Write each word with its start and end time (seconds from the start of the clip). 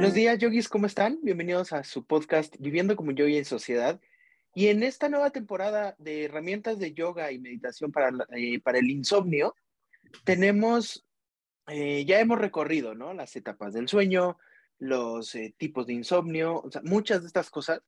Buenos 0.00 0.14
días, 0.14 0.38
yogis, 0.38 0.70
¿cómo 0.70 0.86
están? 0.86 1.18
Bienvenidos 1.20 1.74
a 1.74 1.84
su 1.84 2.06
podcast 2.06 2.56
Viviendo 2.58 2.96
como 2.96 3.10
Yogi 3.10 3.36
en 3.36 3.44
Sociedad. 3.44 4.00
Y 4.54 4.68
en 4.68 4.82
esta 4.82 5.10
nueva 5.10 5.28
temporada 5.28 5.94
de 5.98 6.24
herramientas 6.24 6.78
de 6.78 6.94
yoga 6.94 7.30
y 7.32 7.38
meditación 7.38 7.92
para, 7.92 8.10
eh, 8.34 8.60
para 8.60 8.78
el 8.78 8.88
insomnio, 8.88 9.54
tenemos, 10.24 11.06
eh, 11.68 12.06
ya 12.06 12.18
hemos 12.18 12.38
recorrido, 12.38 12.94
¿no? 12.94 13.12
Las 13.12 13.36
etapas 13.36 13.74
del 13.74 13.88
sueño, 13.88 14.38
los 14.78 15.34
eh, 15.34 15.54
tipos 15.58 15.86
de 15.86 15.92
insomnio, 15.92 16.62
o 16.62 16.70
sea, 16.70 16.80
muchas 16.82 17.20
de 17.20 17.26
estas 17.26 17.50
cosas, 17.50 17.82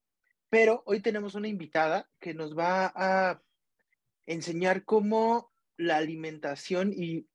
pero 0.51 0.83
hoy 0.85 1.01
tenemos 1.01 1.35
una 1.35 1.49
invitada 1.49 2.11
que 2.21 2.35
nos 2.35 2.55
va 2.55 2.93
a 2.95 3.41
enseñar 4.27 4.85
cómo 4.85 5.51
la 5.79 5.97
alimentación 5.97 6.93
y, 6.95 7.27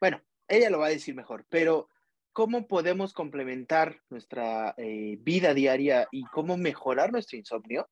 bueno, 0.00 0.20
ella 0.48 0.70
lo 0.70 0.80
va 0.80 0.86
a 0.86 0.96
decir 0.98 1.14
mejor, 1.14 1.46
pero 1.48 1.88
cómo 2.34 2.66
podemos 2.66 3.14
complementar 3.14 4.00
nuestra 4.10 4.74
eh, 4.76 5.16
vida 5.20 5.54
diaria 5.54 6.08
y 6.10 6.24
cómo 6.24 6.56
mejorar 6.56 7.12
nuestro 7.12 7.38
insomnio 7.38 7.88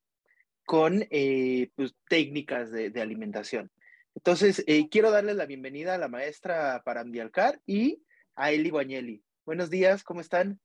con 0.66 1.06
eh, 1.10 1.70
pues, 1.76 1.94
técnicas 2.08 2.70
de, 2.72 2.92
alimentación. 3.00 3.70
Entonces, 4.16 4.64
eh, 4.66 4.88
quiero 4.90 5.12
darles 5.12 5.36
la 5.36 5.46
bienvenida 5.46 5.94
a 5.94 5.98
la 5.98 6.08
maestra 6.08 6.82
Parandialcar 6.84 7.60
y 7.66 8.02
a 8.34 8.50
Eli 8.50 8.68
Guañeli. 8.68 9.22
Buenos 9.46 9.70
días, 9.70 10.02
¿cómo 10.02 10.20
están? 10.20 10.60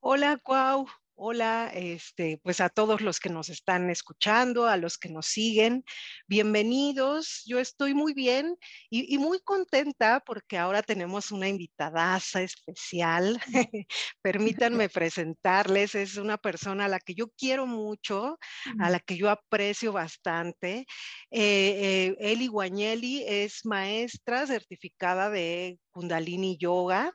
Hola, 0.00 0.38
Cuau. 0.42 0.86
Hola, 1.16 1.70
este, 1.72 2.40
pues 2.42 2.60
a 2.60 2.68
todos 2.68 3.00
los 3.00 3.20
que 3.20 3.28
nos 3.30 3.48
están 3.48 3.88
escuchando, 3.88 4.66
a 4.66 4.76
los 4.76 4.98
que 4.98 5.08
nos 5.08 5.26
siguen, 5.26 5.84
bienvenidos. 6.26 7.42
Yo 7.46 7.60
estoy 7.60 7.94
muy 7.94 8.14
bien 8.14 8.56
y, 8.90 9.16
muy 9.18 9.38
contenta 9.40 10.20
porque 10.26 10.58
ahora 10.58 10.82
tenemos 10.82 11.30
una 11.30 11.48
invitadaza 11.48 12.42
especial. 12.42 13.40
Permítanme 14.22 14.88
presentarles, 14.88 15.94
es 15.94 16.16
una 16.16 16.36
persona 16.36 16.86
a 16.86 16.88
la 16.88 16.98
que 16.98 17.14
yo 17.14 17.28
quiero 17.38 17.66
mucho, 17.66 18.36
a 18.80 18.90
la 18.90 18.98
que 18.98 19.16
yo 19.16 19.30
aprecio 19.30 19.92
bastante. 19.92 20.84
Eh, 21.30 22.08
eh, 22.10 22.16
Eli 22.18 22.48
Guañeli 22.48 23.22
es 23.26 23.64
maestra 23.64 24.48
certificada 24.48 25.30
de 25.30 25.78
Kundalini 25.92 26.58
Yoga, 26.58 27.12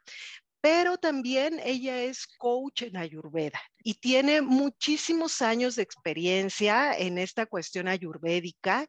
pero 0.61 0.97
también 0.97 1.59
ella 1.63 2.01
es 2.01 2.27
coach 2.37 2.83
en 2.83 2.97
Ayurveda 2.97 3.61
y 3.89 3.95
tiene 3.95 4.43
muchísimos 4.43 5.41
años 5.41 5.75
de 5.75 5.81
experiencia 5.81 6.95
en 6.95 7.17
esta 7.17 7.47
cuestión 7.47 7.87
ayurvédica. 7.87 8.87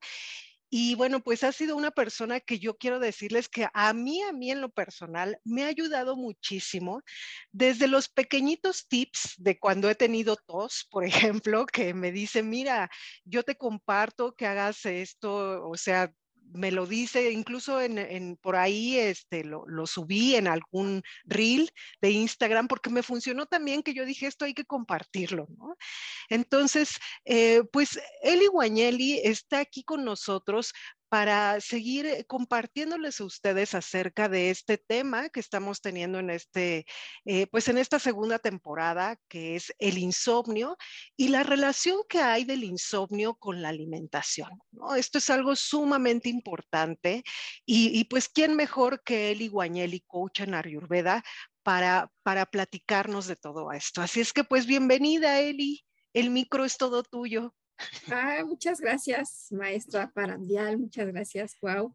Y 0.69 0.95
bueno, 0.95 1.21
pues 1.21 1.43
ha 1.43 1.53
sido 1.53 1.75
una 1.75 1.91
persona 1.91 2.39
que 2.39 2.59
yo 2.59 2.77
quiero 2.77 3.01
decirles 3.01 3.49
que 3.49 3.67
a 3.73 3.95
mí, 3.95 4.21
a 4.21 4.35
mí 4.35 4.51
en 4.51 4.61
lo 4.61 4.69
personal, 4.69 5.39
me 5.43 5.65
ha 5.65 5.69
ayudado 5.69 6.17
muchísimo 6.17 7.01
desde 7.51 7.89
los 7.89 8.11
pequeñitos 8.11 8.89
tips 8.89 9.37
de 9.39 9.59
cuando 9.59 9.89
he 9.89 9.95
tenido 9.95 10.37
tos, 10.37 10.87
por 10.91 11.05
ejemplo, 11.47 11.65
que 11.65 11.95
me 11.95 12.13
dice, 12.13 12.43
mira, 12.43 12.91
yo 13.25 13.43
te 13.43 13.57
comparto 13.57 14.35
que 14.37 14.47
hagas 14.47 14.85
esto, 14.85 15.67
o 15.67 15.77
sea, 15.79 16.13
me 16.53 16.71
lo 16.71 16.87
dice, 16.87 17.31
incluso 17.31 17.81
en, 17.81 18.37
por 18.37 18.57
ahí 18.57 18.99
este, 18.99 19.45
lo, 19.45 19.65
subí 19.87 20.35
en 20.37 20.49
algún 20.49 21.03
reel 21.25 21.71
de 22.01 22.11
Instagram 22.11 22.69
porque 22.69 22.91
me 22.91 23.03
funcionó 23.03 23.47
también 23.47 23.83
que 23.83 23.95
yo 23.95 24.05
dije 24.05 24.27
esto 24.27 24.45
hay 24.45 24.55
que 24.55 24.65
compartirlo, 24.65 25.47
¿no? 25.57 25.77
Entonces, 26.29 26.99
eh, 27.25 27.63
pues 27.73 28.01
Eli 28.23 28.47
Guañeli 28.47 29.21
está 29.23 29.61
aquí 29.61 29.83
con 29.83 30.05
nosotros 30.05 30.73
para 31.11 31.61
seguir 31.61 32.07
eh, 32.07 32.25
compartiéndoles 32.25 33.21
a 33.21 33.25
ustedes 33.25 33.75
acerca 33.75 34.29
de 34.29 34.51
este 34.51 34.79
tema 34.79 35.29
que 35.29 35.41
estamos 35.41 35.81
teniendo 35.81 36.21
en 36.21 36.31
este, 36.31 36.87
eh, 37.25 37.49
pues 37.49 37.67
en 37.67 37.79
esta 37.79 37.99
segunda 37.99 38.39
temporada, 38.39 39.19
que 39.29 39.57
es 39.57 39.75
el 39.81 39.99
insomnio 39.99 40.77
y 41.17 41.29
la 41.29 41.43
relación 41.43 41.99
que 42.09 42.21
hay 42.21 42.45
del 42.45 42.63
insomnio 42.63 43.35
con 43.35 43.61
la 43.61 43.71
alimentación. 43.71 44.51
¿no? 44.71 44.95
Esto 44.95 45.19
es 45.19 45.29
algo 45.31 45.57
sumamente 45.57 46.29
importante 46.29 47.25
y, 47.67 48.05
pues 48.05 48.29
quién 48.29 48.55
mejor 48.55 49.03
que 49.03 49.33
Eli 49.33 49.49
Guañeli, 49.49 50.05
coach 50.07 50.41
en 50.41 50.55
Ayurveda, 50.55 51.25
para, 51.65 52.11
para 52.23 52.47
platicarnos 52.47 53.27
de 53.27 53.35
todo 53.35 53.73
esto. 53.73 54.01
Así 54.01 54.21
es 54.21 54.33
que 54.33 54.45
pues 54.45 54.67
bienvenida, 54.67 55.41
Eli. 55.41 55.85
El 56.13 56.31
micro 56.31 56.65
es 56.65 56.77
todo 56.77 57.03
tuyo. 57.03 57.53
Muchas 58.47 58.81
gracias, 58.81 59.49
maestra 59.51 60.11
Parandial, 60.13 60.79
muchas 60.79 61.07
gracias, 61.07 61.57
wow. 61.61 61.95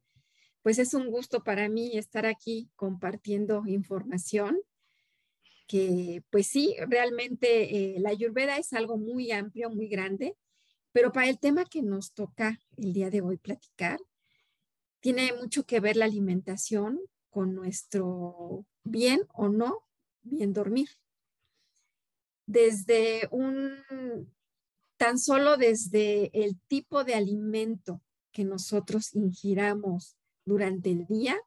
Pues 0.62 0.79
es 0.79 0.94
un 0.94 1.07
gusto 1.09 1.44
para 1.44 1.69
mí 1.69 1.97
estar 1.97 2.25
aquí 2.25 2.69
compartiendo 2.75 3.63
información 3.68 4.59
que 5.68 6.23
pues 6.29 6.47
sí, 6.47 6.75
realmente 6.88 7.96
eh, 7.96 8.00
la 8.00 8.09
ayurveda 8.09 8.57
es 8.57 8.73
algo 8.73 8.97
muy 8.97 9.31
amplio, 9.31 9.69
muy 9.69 9.88
grande, 9.88 10.38
pero 10.91 11.12
para 11.12 11.28
el 11.28 11.40
tema 11.40 11.66
que 11.66 11.81
nos 11.81 12.13
toca 12.13 12.59
el 12.78 12.94
día 12.94 13.09
de 13.09 13.22
hoy 13.22 13.38
platicar, 13.38 14.00
tiene 15.00 15.34
mucho 15.34 15.66
que 15.66 15.79
ver 15.79 15.97
la 15.97 16.06
alimentación 16.06 17.00
con 17.29 17.53
nuestro 17.53 18.66
bien 18.84 19.22
o 19.34 19.50
no 19.50 19.84
bien 20.22 20.53
dormir. 20.53 20.90
Desde 22.47 23.28
un 23.31 24.34
tan 25.05 25.19
solo 25.19 25.55
desde 25.55 26.31
el 26.33 26.59
tipo 26.61 27.03
de 27.03 27.13
alimento 27.13 28.01
que 28.31 28.43
nosotros 28.43 29.13
ingiramos 29.13 30.17
durante 30.45 30.89
el 30.89 31.05
día, 31.05 31.38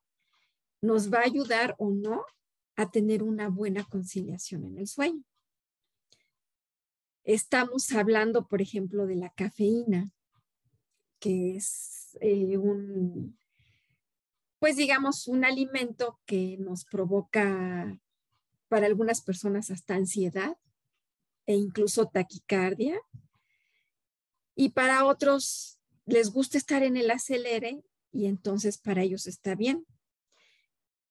nos 0.81 1.13
va 1.13 1.19
a 1.19 1.25
ayudar 1.25 1.75
o 1.77 1.91
no 1.91 2.25
a 2.77 2.89
tener 2.89 3.25
una 3.25 3.49
buena 3.49 3.83
conciliación 3.83 4.65
en 4.65 4.79
el 4.79 4.87
sueño. 4.87 5.25
Estamos 7.25 7.91
hablando, 7.91 8.47
por 8.47 8.63
ejemplo, 8.63 9.09
de 9.09 9.17
la 9.17 9.31
cafeína, 9.31 10.13
que 11.19 11.57
es 11.57 12.17
eh, 12.21 12.59
un, 12.59 13.37
pues 14.61 14.77
digamos, 14.77 15.27
un 15.27 15.45
alimento 15.45 16.21
que 16.27 16.59
nos 16.61 16.85
provoca 16.85 17.99
para 18.69 18.87
algunas 18.87 19.21
personas 19.21 19.73
hasta 19.73 19.97
ansiedad 19.97 20.57
e 21.45 21.57
incluso 21.57 22.07
taquicardia 22.07 22.97
y 24.61 24.71
para 24.71 25.05
otros 25.05 25.79
les 26.05 26.33
gusta 26.33 26.59
estar 26.59 26.83
en 26.83 26.97
el 26.97 27.13
acelere 27.13 27.81
y 28.11 28.27
entonces 28.27 28.77
para 28.77 29.05
ellos 29.05 29.29
está 29.29 29.55
bien. 29.55 29.87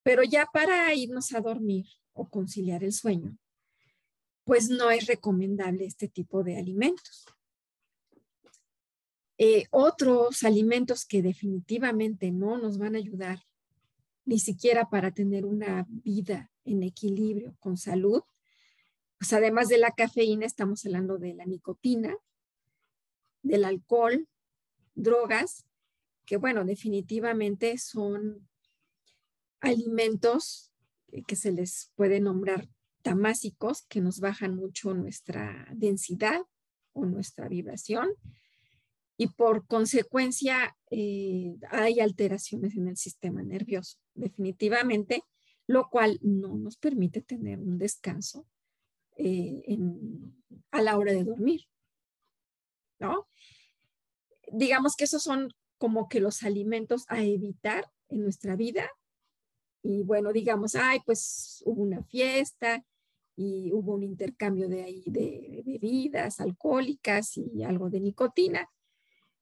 Pero 0.03 0.22
ya 0.24 0.47
para 0.52 0.94
irnos 0.94 1.34
a 1.34 1.40
dormir 1.40 1.85
o 2.12 2.30
conciliar 2.30 2.84
el 2.84 2.91
sueño, 2.91 3.38
pues 4.44 4.69
no 4.69 4.91
es 4.91 5.08
recomendable 5.08 5.85
este 5.85 6.09
tipo 6.09 6.44
de 6.44 6.58
alimentos. 6.58 7.25
Eh, 9.38 9.68
otros 9.72 10.44
alimentos 10.44 11.06
que 11.06 11.22
definitivamente 11.22 12.31
no 12.31 12.58
nos 12.58 12.78
van 12.78 12.96
a 12.96 12.97
ayudar, 12.97 13.40
ni 14.25 14.40
siquiera 14.40 14.90
para 14.90 15.12
tener 15.12 15.46
una 15.46 15.85
vida 15.88 16.52
en 16.66 16.84
equilibrio 16.84 17.56
con 17.62 17.78
salud, 17.78 18.24
pues 19.18 19.31
además 19.31 19.69
de 19.69 19.78
la 19.78 19.91
cafeína, 19.91 20.46
estamos 20.46 20.85
hablando 20.85 21.18
de 21.18 21.34
la 21.34 21.46
nicotina, 21.46 22.14
del 23.42 23.66
alcohol, 23.66 24.28
drogas, 24.96 25.66
que 26.25 26.38
bueno, 26.38 26.66
definitivamente 26.66 27.78
son 27.78 28.48
alimentos 29.62 30.72
que 31.25 31.36
se 31.36 31.52
les 31.52 31.92
puede 31.96 32.20
nombrar 32.20 32.68
tamásicos, 33.02 33.84
que 33.84 34.02
nos 34.02 34.20
bajan 34.20 34.56
mucho 34.56 34.94
nuestra 34.94 35.68
densidad 35.72 36.42
o 36.94 37.06
nuestra 37.06 37.47
vibración 37.47 38.09
y 39.18 39.28
por 39.28 39.66
consecuencia 39.66 40.78
eh, 40.91 41.56
hay 41.72 42.00
alteraciones 42.00 42.76
en 42.76 42.88
el 42.88 42.97
sistema 42.97 43.41
nervioso, 43.41 43.97
definitivamente, 44.14 45.23
lo 45.66 45.90
cual 45.90 46.20
no 46.22 46.56
nos 46.56 46.78
permite 46.78 47.22
tener 47.22 47.59
un 47.59 47.79
descanso 47.79 48.46
eh, 49.17 49.78
a 50.72 50.82
la 50.84 50.97
hora 50.97 51.14
de 51.14 51.23
dormir. 51.23 51.61
¿no? 53.00 53.28
Digamos 54.52 54.96
que 54.96 55.05
esos 55.05 55.23
son 55.23 55.53
como 55.78 56.08
que 56.08 56.20
los 56.20 56.44
alimentos 56.44 57.05
a 57.08 57.23
evitar 57.23 57.90
en 58.09 58.23
nuestra 58.23 58.55
vida. 58.55 58.90
Y 59.84 60.03
bueno, 60.03 60.34
digamos, 60.34 60.76
ay, 60.76 60.99
pues 61.05 61.61
hubo 61.66 61.84
una 61.84 62.03
fiesta 62.03 62.84
y 63.35 63.72
hubo 63.72 63.94
un 63.94 64.03
intercambio 64.03 64.67
de, 64.67 65.03
de 65.05 65.64
bebidas 65.66 66.40
alcohólicas 66.40 67.38
y 67.38 67.64
algo 67.64 67.90
de 67.90 67.99
nicotina. 67.99 68.70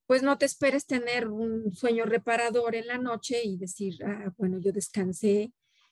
Pues 0.05 0.21
no 0.21 0.37
te 0.37 0.45
esperes 0.45 0.85
tener 0.85 1.27
un 1.27 1.73
sueño 1.73 2.05
reparador 2.05 2.75
en 2.75 2.87
la 2.87 2.97
noche 2.97 3.41
y 3.43 3.57
decir, 3.57 4.03
ah, 4.05 4.33
bueno, 4.37 4.59
yo 4.59 4.71
descansé, 4.71 5.51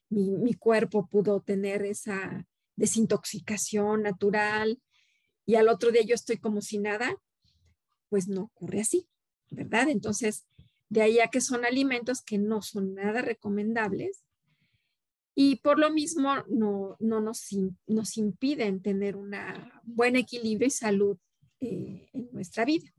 mi, 0.10 0.38
mi 0.38 0.54
cuerpo 0.54 1.08
pudo 1.08 1.42
tener 1.42 1.84
esa 1.84 2.46
desintoxicación 2.76 4.04
natural 4.04 4.82
y 5.46 5.56
al 5.56 5.68
otro 5.68 5.92
día 5.92 6.04
yo 6.04 6.16
estoy 6.16 6.38
como 6.38 6.62
si 6.62 6.78
nada 6.78 7.16
pues 8.14 8.28
no 8.28 8.44
ocurre 8.44 8.82
así, 8.82 9.08
¿verdad? 9.50 9.90
Entonces, 9.90 10.46
de 10.88 11.02
ahí 11.02 11.20
a 11.20 11.30
que 11.30 11.42
son 11.42 11.66
alimentos 11.66 12.22
que 12.22 12.38
no 12.38 12.62
son 12.62 12.94
nada 12.94 13.24
recomendables 13.24 14.24
y 15.34 15.56
por 15.56 15.80
lo 15.80 15.90
mismo 15.90 16.36
no, 16.48 16.96
no 17.00 17.22
nos, 17.22 17.48
nos 17.88 18.18
impiden 18.18 18.84
tener 18.84 19.16
un 19.16 19.34
buen 19.82 20.16
equilibrio 20.16 20.68
y 20.68 20.70
salud 20.70 21.18
eh, 21.60 22.08
en 22.14 22.30
nuestra 22.32 22.66
vida. 22.66 22.94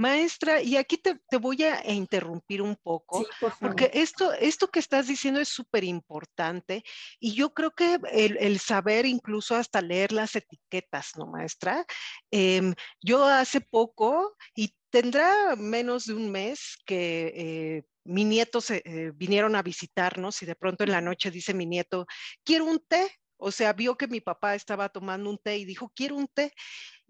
Maestra, 0.00 0.62
y 0.62 0.78
aquí 0.78 0.96
te, 0.96 1.20
voy 1.36 1.62
a 1.62 1.92
interrumpir 1.92 2.62
un 2.62 2.74
poco, 2.74 3.26
porque 3.60 3.90
esto, 3.92 4.32
esto 4.32 4.68
que 4.68 4.78
estás 4.78 5.06
diciendo 5.06 5.40
es 5.40 5.50
súper 5.50 5.84
importante 5.84 6.82
y 7.18 7.34
yo 7.34 7.52
creo 7.52 7.72
que 7.72 7.98
el, 8.10 8.58
saber 8.60 9.04
incluso 9.04 9.54
hasta 9.56 9.82
leer 9.82 10.12
las 10.12 10.34
etiquetas, 10.36 11.18
¿no, 11.18 11.26
maestra? 11.26 11.84
Em, 12.30 12.74
yo 13.02 13.26
hace 13.26 13.60
poco, 13.60 14.38
y 14.54 14.74
tendrá 14.88 15.54
menos 15.56 16.06
de 16.06 16.14
un 16.14 16.32
mes 16.32 16.78
que... 16.86 17.32
Eh, 17.36 17.82
mi 18.02 18.24
nieto 18.24 18.62
se, 18.62 18.82
eh, 18.86 19.12
vinieron 19.14 19.54
a 19.54 19.62
visitarnos 19.62 20.42
y 20.42 20.46
de 20.46 20.56
pronto 20.56 20.82
en 20.82 20.90
la 20.90 21.02
noche 21.02 21.30
dice 21.30 21.52
mi 21.52 21.66
nieto, 21.66 22.06
quiero 22.42 22.64
un 22.64 22.80
té. 22.88 23.12
O 23.36 23.52
sea, 23.52 23.72
vio 23.74 23.96
que 23.96 24.08
mi 24.08 24.20
papá 24.20 24.54
estaba 24.54 24.88
tomando 24.88 25.30
un 25.30 25.38
té 25.38 25.58
y 25.58 25.64
dijo, 25.66 25.92
quiero 25.94 26.16
un 26.16 26.26
té. 26.26 26.52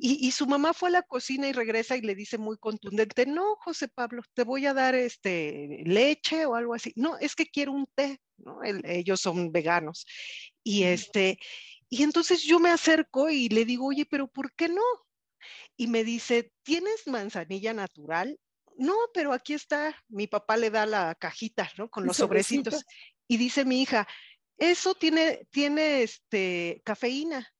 Y, 0.02 0.30
su 0.30 0.46
mamá 0.46 0.72
fue 0.72 0.88
a 0.88 0.92
la 0.92 1.02
cocina 1.02 1.46
y 1.46 1.52
regresa 1.52 1.94
y 1.94 2.00
le 2.00 2.14
dice 2.14 2.38
muy 2.38 2.56
contundente, 2.56 3.26
no, 3.26 3.56
José 3.56 3.86
Pablo, 3.86 4.22
te 4.32 4.44
voy 4.44 4.64
a 4.64 4.72
dar 4.72 4.94
este 4.94 5.82
leche 5.84 6.46
o 6.46 6.54
algo 6.54 6.72
así. 6.72 6.94
No, 6.96 7.18
es 7.18 7.34
que 7.34 7.44
quiero 7.44 7.72
un 7.72 7.86
té, 7.94 8.18
¿no? 8.38 8.60
ellos 8.64 9.20
son 9.20 9.52
veganos. 9.52 10.06
Y 10.64 10.84
este, 10.84 11.38
y 11.90 12.02
entonces 12.02 12.42
yo 12.42 12.58
me 12.58 12.70
acerco 12.70 13.28
y 13.28 13.50
le 13.50 13.66
digo, 13.66 13.88
oye, 13.88 14.06
pero 14.06 14.26
¿por 14.26 14.54
qué 14.54 14.70
no? 14.70 14.82
Y 15.76 15.86
me 15.86 16.02
dice, 16.02 16.50
¿tienes 16.62 17.06
manzanilla 17.06 17.74
natural? 17.74 18.38
No, 18.78 18.94
pero 19.12 19.34
aquí 19.34 19.52
está, 19.52 19.94
mi 20.08 20.26
papá 20.26 20.56
le 20.56 20.70
da 20.70 20.86
la 20.86 21.14
cajita, 21.14 21.70
¿no? 21.76 21.90
Con 21.90 22.06
los 22.06 22.16
sobrecitos. 22.16 22.86
Y 23.28 23.36
dice 23.36 23.66
mi 23.66 23.82
hija, 23.82 24.08
eso 24.56 24.94
tiene, 24.94 25.46
tiene 25.50 26.02
este, 26.02 26.80
cafeína. 26.84 27.52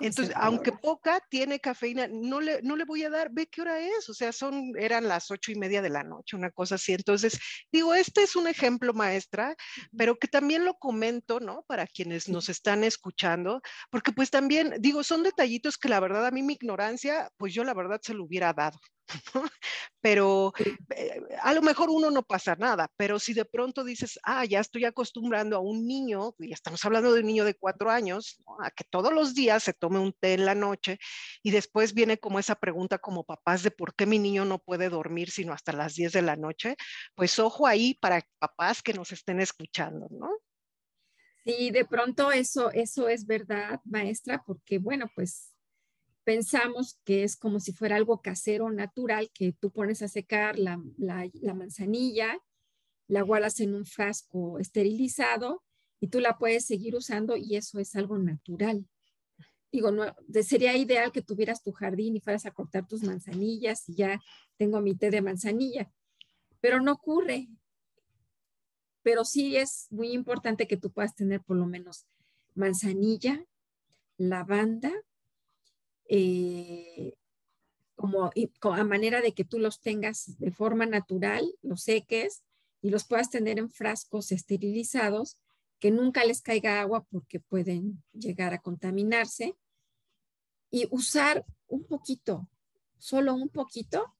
Entonces, 0.00 0.34
aunque 0.36 0.72
poca, 0.72 1.20
tiene 1.30 1.60
cafeína, 1.60 2.08
no 2.10 2.40
le, 2.40 2.60
no 2.62 2.76
le 2.76 2.84
voy 2.84 3.04
a 3.04 3.10
dar, 3.10 3.28
ve 3.30 3.46
qué 3.46 3.62
hora 3.62 3.78
es, 3.78 4.08
o 4.08 4.14
sea, 4.14 4.32
son, 4.32 4.72
eran 4.76 5.06
las 5.06 5.30
ocho 5.30 5.52
y 5.52 5.54
media 5.54 5.82
de 5.82 5.90
la 5.90 6.02
noche, 6.02 6.36
una 6.36 6.50
cosa 6.50 6.74
así. 6.74 6.92
Entonces, 6.92 7.38
digo, 7.70 7.94
este 7.94 8.22
es 8.22 8.34
un 8.34 8.48
ejemplo 8.48 8.92
maestra, 8.92 9.54
pero 9.96 10.16
que 10.16 10.26
también 10.26 10.64
lo 10.64 10.74
comento, 10.74 11.38
¿no? 11.38 11.64
Para 11.68 11.86
quienes 11.86 12.28
nos 12.28 12.48
están 12.48 12.82
escuchando, 12.82 13.60
porque 13.90 14.12
pues 14.12 14.30
también, 14.30 14.74
digo, 14.80 15.04
son 15.04 15.22
detallitos 15.22 15.78
que 15.78 15.88
la 15.88 16.00
verdad 16.00 16.26
a 16.26 16.30
mí 16.32 16.42
mi 16.42 16.54
ignorancia, 16.54 17.30
pues 17.36 17.54
yo 17.54 17.62
la 17.62 17.74
verdad 17.74 18.00
se 18.02 18.14
lo 18.14 18.24
hubiera 18.24 18.52
dado, 18.52 18.78
pero 20.00 20.52
eh, 20.96 21.20
a 21.42 21.52
lo 21.52 21.62
mejor 21.62 21.90
uno 21.90 22.10
no 22.10 22.22
pasa 22.22 22.56
nada, 22.56 22.90
pero 22.96 23.18
si 23.18 23.34
de 23.34 23.44
pronto 23.44 23.84
dices, 23.84 24.18
ah, 24.22 24.44
ya 24.44 24.60
estoy 24.60 24.84
acostumbrando 24.84 25.56
a 25.56 25.60
un 25.60 25.86
niño, 25.86 26.34
y 26.38 26.52
estamos 26.52 26.84
hablando 26.84 27.12
de 27.12 27.20
un 27.20 27.26
niño 27.26 27.44
de 27.44 27.54
cuatro 27.54 27.90
años, 27.90 28.38
a 28.60 28.70
que 28.70 28.84
todos 28.84 29.12
los 29.12 29.34
días 29.34 29.62
se 29.62 29.72
tome 29.72 29.98
un 29.98 30.12
té 30.12 30.34
en 30.34 30.44
la 30.44 30.54
noche 30.54 30.98
y 31.42 31.50
después 31.50 31.94
viene 31.94 32.18
como 32.18 32.38
esa 32.38 32.54
pregunta 32.54 32.98
como 32.98 33.24
papás 33.24 33.62
de 33.62 33.70
por 33.70 33.94
qué 33.94 34.06
mi 34.06 34.18
niño 34.18 34.44
no 34.44 34.58
puede 34.58 34.88
dormir 34.88 35.30
sino 35.30 35.52
hasta 35.52 35.72
las 35.72 35.94
10 35.94 36.12
de 36.12 36.22
la 36.22 36.36
noche, 36.36 36.76
pues 37.14 37.38
ojo 37.38 37.66
ahí 37.66 37.94
para 37.94 38.22
papás 38.38 38.82
que 38.82 38.94
nos 38.94 39.12
estén 39.12 39.40
escuchando, 39.40 40.08
¿no? 40.10 40.30
Sí, 41.44 41.70
de 41.70 41.84
pronto 41.84 42.32
eso, 42.32 42.70
eso 42.70 43.08
es 43.08 43.26
verdad, 43.26 43.80
maestra, 43.84 44.42
porque 44.46 44.78
bueno, 44.78 45.10
pues 45.14 45.53
pensamos 46.24 46.98
que 47.04 47.22
es 47.22 47.36
como 47.36 47.60
si 47.60 47.72
fuera 47.72 47.96
algo 47.96 48.20
casero, 48.20 48.70
natural, 48.70 49.30
que 49.32 49.52
tú 49.52 49.70
pones 49.70 50.02
a 50.02 50.08
secar 50.08 50.58
la, 50.58 50.82
manzanilla, 51.54 52.38
la 53.06 53.22
guardas 53.22 53.60
en 53.60 53.74
un 53.74 53.84
frasco 53.84 54.58
esterilizado 54.58 55.62
y 56.00 56.08
tú 56.08 56.20
la 56.20 56.38
puedes 56.38 56.64
seguir 56.66 56.96
usando 56.96 57.36
y 57.36 57.56
eso 57.56 57.78
es 57.78 57.94
algo 57.94 58.18
natural. 58.18 58.88
Digo, 59.70 59.90
no, 59.90 60.04
sería 60.42 60.76
ideal 60.76 61.12
que 61.12 61.22
tuvieras 61.22 61.62
tu 61.62 61.72
jardín 61.72 62.16
y 62.16 62.20
fueras 62.20 62.46
a 62.46 62.52
cortar 62.52 62.86
tus 62.86 63.02
manzanillas 63.02 63.88
y 63.88 63.96
ya 63.96 64.20
tengo 64.56 64.80
mi 64.80 64.94
té 64.94 65.10
de 65.10 65.20
manzanilla, 65.20 65.92
pero 66.60 66.80
no 66.80 66.92
ocurre. 66.92 67.48
Pero 69.02 69.24
sí 69.24 69.56
es 69.56 69.88
muy 69.90 70.12
importante 70.12 70.66
que 70.66 70.78
tú 70.78 70.90
puedas 70.90 71.14
tener 71.14 71.42
por 71.42 71.56
lo 71.56 71.66
menos 71.66 72.06
manzanilla, 72.54 73.44
lavanda, 74.16 74.92
eh, 76.08 77.14
como, 77.96 78.30
a 78.62 78.84
manera 78.84 79.20
de 79.20 79.32
que 79.32 79.44
tú 79.44 79.58
los 79.58 79.80
tengas 79.80 80.38
de 80.38 80.50
forma 80.50 80.86
natural, 80.86 81.46
los 81.62 81.82
seques 81.82 82.42
y 82.82 82.90
los 82.90 83.04
puedas 83.04 83.30
tener 83.30 83.58
en 83.58 83.70
frascos 83.70 84.32
esterilizados, 84.32 85.38
que 85.78 85.90
nunca 85.90 86.24
les 86.24 86.42
caiga 86.42 86.80
agua 86.80 87.04
porque 87.10 87.40
pueden 87.40 88.02
llegar 88.12 88.52
a 88.54 88.60
contaminarse. 88.60 89.56
Y 90.70 90.88
usar 90.90 91.44
un 91.68 91.84
poquito, 91.84 92.48
solo 92.98 93.34
un 93.34 93.48
poquito, 93.48 94.14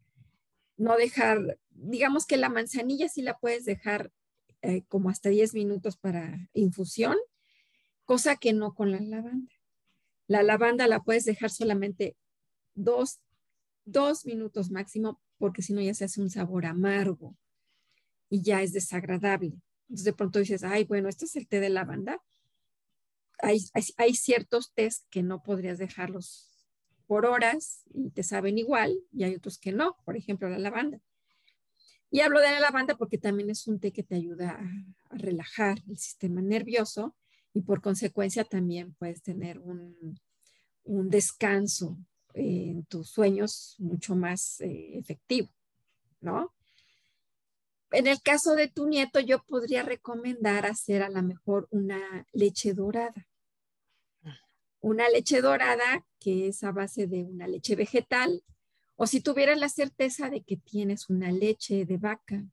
no 0.77 0.97
dejar, 0.97 1.59
digamos 1.71 2.27
que 2.27 2.37
la 2.37 2.49
manzanilla 2.49 3.09
sí 3.09 3.23
la 3.23 3.39
puedes 3.39 3.65
dejar 3.65 4.13
eh, 4.63 4.83
como 4.89 5.11
hasta 5.11 5.29
10 5.29 5.55
minutos 5.55 5.97
para 5.97 6.49
infusión, 6.53 7.17
cosa 8.05 8.37
que 8.37 8.53
no 8.53 8.75
con 8.75 8.93
la 8.93 9.01
lavanda. 9.01 9.54
La 10.27 10.43
lavanda 10.43 10.87
la 10.87 11.03
puedes 11.03 11.25
dejar 11.25 11.51
solamente 11.51 12.17
dos, 12.75 13.21
minutos 14.25 14.71
máximo 14.71 15.21
porque 15.39 15.63
si 15.63 15.73
no 15.73 15.81
ya 15.81 15.95
se 15.95 16.05
hace 16.05 16.21
un 16.21 16.31
sabor 16.31 16.67
amargo 16.67 17.37
y 18.31 18.43
ya 18.43 18.63
es 18.63 18.73
desagradable. 18.73 19.53
Entonces 19.83 20.05
de 20.05 20.13
pronto 20.15 20.39
dices, 20.39 20.65
ay, 20.65 20.85
bueno, 20.85 21.09
este 21.09 21.27
es 21.27 21.37
el 21.37 21.47
té 21.47 21.61
de 21.61 21.69
lavanda. 21.69 22.23
Hay, 23.41 23.59
hay, 23.99 24.15
ciertos 24.15 24.73
tés 24.73 25.07
que 25.11 25.23
no 25.23 25.43
podrías 25.43 25.79
dejarlos 25.79 26.51
por 27.07 27.27
horas 27.27 27.83
y 27.93 28.11
te 28.11 28.23
saben 28.23 28.57
igual 28.57 28.99
y 29.13 29.25
hay 29.25 29.35
otros 29.35 29.59
que 29.59 29.73
no, 29.73 29.97
por 30.05 30.17
ejemplo 30.17 30.49
la 30.49 30.59
lavanda. 30.59 31.01
Y 32.11 32.21
hablo 32.21 32.41
de 32.41 32.51
la 32.51 32.61
lavanda 32.61 32.97
porque 32.97 33.19
también 33.19 33.51
es 33.51 33.67
un 33.67 33.81
té 33.81 33.93
que 33.93 34.05
te 34.05 34.15
ayuda 34.15 34.59
a 35.11 35.17
relajar 35.17 35.83
el 35.89 35.99
sistema 35.99 36.41
nervioso 36.41 37.15
y 37.55 37.63
por 37.63 37.81
consecuencia 37.81 38.45
también 38.45 38.93
puedes 38.95 39.23
tener 39.23 39.59
un, 39.61 40.21
descanso 40.85 41.97
en 42.35 42.85
tus 42.85 43.09
sueños 43.09 43.77
mucho 43.79 44.15
más 44.15 44.61
eh, 44.61 44.99
efectivo, 44.99 45.49
¿no? 46.21 46.53
En 47.91 48.07
el 48.07 48.21
caso 48.21 48.55
de 48.55 48.69
tu 48.69 48.87
nieto, 48.87 49.21
yo 49.21 49.43
podría 49.45 49.83
recomendar 49.83 50.67
hacer 50.67 51.03
a 51.03 51.09
lo 51.09 51.23
mejor 51.23 51.69
una 51.71 52.27
leche 52.33 52.75
dorada. 52.75 53.29
Una 54.81 55.09
leche 55.09 55.41
dorada 55.41 56.05
que 56.19 56.49
es 56.49 56.65
a 56.65 56.73
base 56.73 57.07
de 57.07 57.23
una 57.23 57.47
leche 57.47 57.77
vegetal, 57.77 58.43
o 58.97 59.07
si 59.07 59.21
tuvieras 59.21 59.59
la 59.59 59.69
certeza 59.69 60.29
de 60.29 60.43
que 60.43 60.57
tienes 60.57 61.09
una 61.09 61.31
leche 61.31 61.87
de 61.87 61.97
vaca 61.97 62.45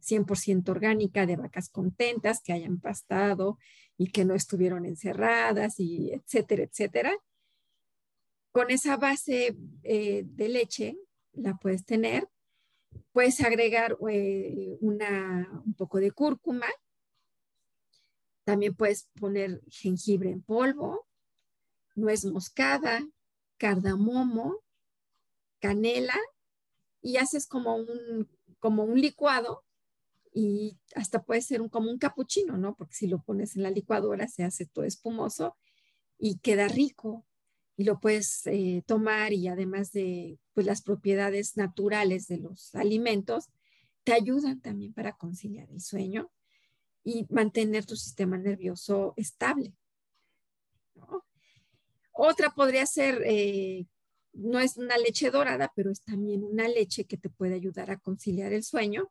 100% 0.00 0.68
orgánica, 0.68 1.26
de 1.26 1.36
vacas 1.36 1.68
contentas 1.68 2.40
que 2.42 2.52
hayan 2.52 2.80
pastado 2.80 3.58
y 3.96 4.10
que 4.10 4.24
no 4.24 4.34
estuvieron 4.34 4.86
encerradas 4.86 5.78
y 5.78 6.12
etcétera, 6.12 6.64
etcétera. 6.64 7.16
Con 8.52 8.70
esa 8.70 8.96
base 8.96 9.56
eh, 9.82 10.22
de 10.24 10.48
leche 10.48 10.96
la 11.32 11.56
puedes 11.56 11.84
tener. 11.84 12.28
Puedes 13.12 13.40
agregar 13.40 13.96
eh, 14.10 14.76
una, 14.80 15.48
un 15.64 15.74
poco 15.74 15.98
de 15.98 16.12
cúrcuma. 16.12 16.66
También 18.44 18.74
puedes 18.74 19.08
poner 19.20 19.60
jengibre 19.68 20.30
en 20.30 20.42
polvo, 20.42 21.06
nuez 21.94 22.24
moscada, 22.24 23.06
cardamomo, 23.58 24.62
canela 25.60 26.18
y 27.02 27.18
haces 27.18 27.46
como 27.46 27.76
un, 27.76 28.28
como 28.58 28.84
un 28.84 29.00
licuado 29.00 29.64
y 30.32 30.78
hasta 30.94 31.22
puede 31.22 31.42
ser 31.42 31.60
un, 31.60 31.68
como 31.68 31.90
un 31.90 31.98
capuchino, 31.98 32.56
¿no? 32.56 32.76
Porque 32.76 32.94
si 32.94 33.06
lo 33.06 33.22
pones 33.22 33.56
en 33.56 33.62
la 33.62 33.70
licuadora 33.70 34.28
se 34.28 34.44
hace 34.44 34.66
todo 34.66 34.84
espumoso 34.84 35.56
y 36.18 36.38
queda 36.38 36.68
rico 36.68 37.24
y 37.76 37.84
lo 37.84 38.00
puedes 38.00 38.46
eh, 38.46 38.82
tomar 38.86 39.32
y 39.32 39.48
además 39.48 39.92
de 39.92 40.38
pues, 40.52 40.66
las 40.66 40.82
propiedades 40.82 41.56
naturales 41.56 42.26
de 42.26 42.38
los 42.38 42.74
alimentos, 42.74 43.50
te 44.04 44.12
ayudan 44.12 44.60
también 44.60 44.92
para 44.92 45.12
conciliar 45.12 45.70
el 45.70 45.80
sueño 45.80 46.30
y 47.04 47.26
mantener 47.30 47.86
tu 47.86 47.94
sistema 47.94 48.36
nervioso 48.36 49.14
estable. 49.16 49.74
Otra 52.12 52.50
podría 52.50 52.84
ser, 52.84 53.22
eh, 53.24 53.86
no 54.32 54.58
es 54.58 54.76
una 54.76 54.98
leche 54.98 55.30
dorada, 55.30 55.72
pero 55.76 55.90
es 55.92 56.02
también 56.02 56.42
una 56.42 56.66
leche 56.66 57.04
que 57.04 57.16
te 57.16 57.30
puede 57.30 57.54
ayudar 57.54 57.92
a 57.92 57.98
conciliar 57.98 58.52
el 58.52 58.64
sueño 58.64 59.10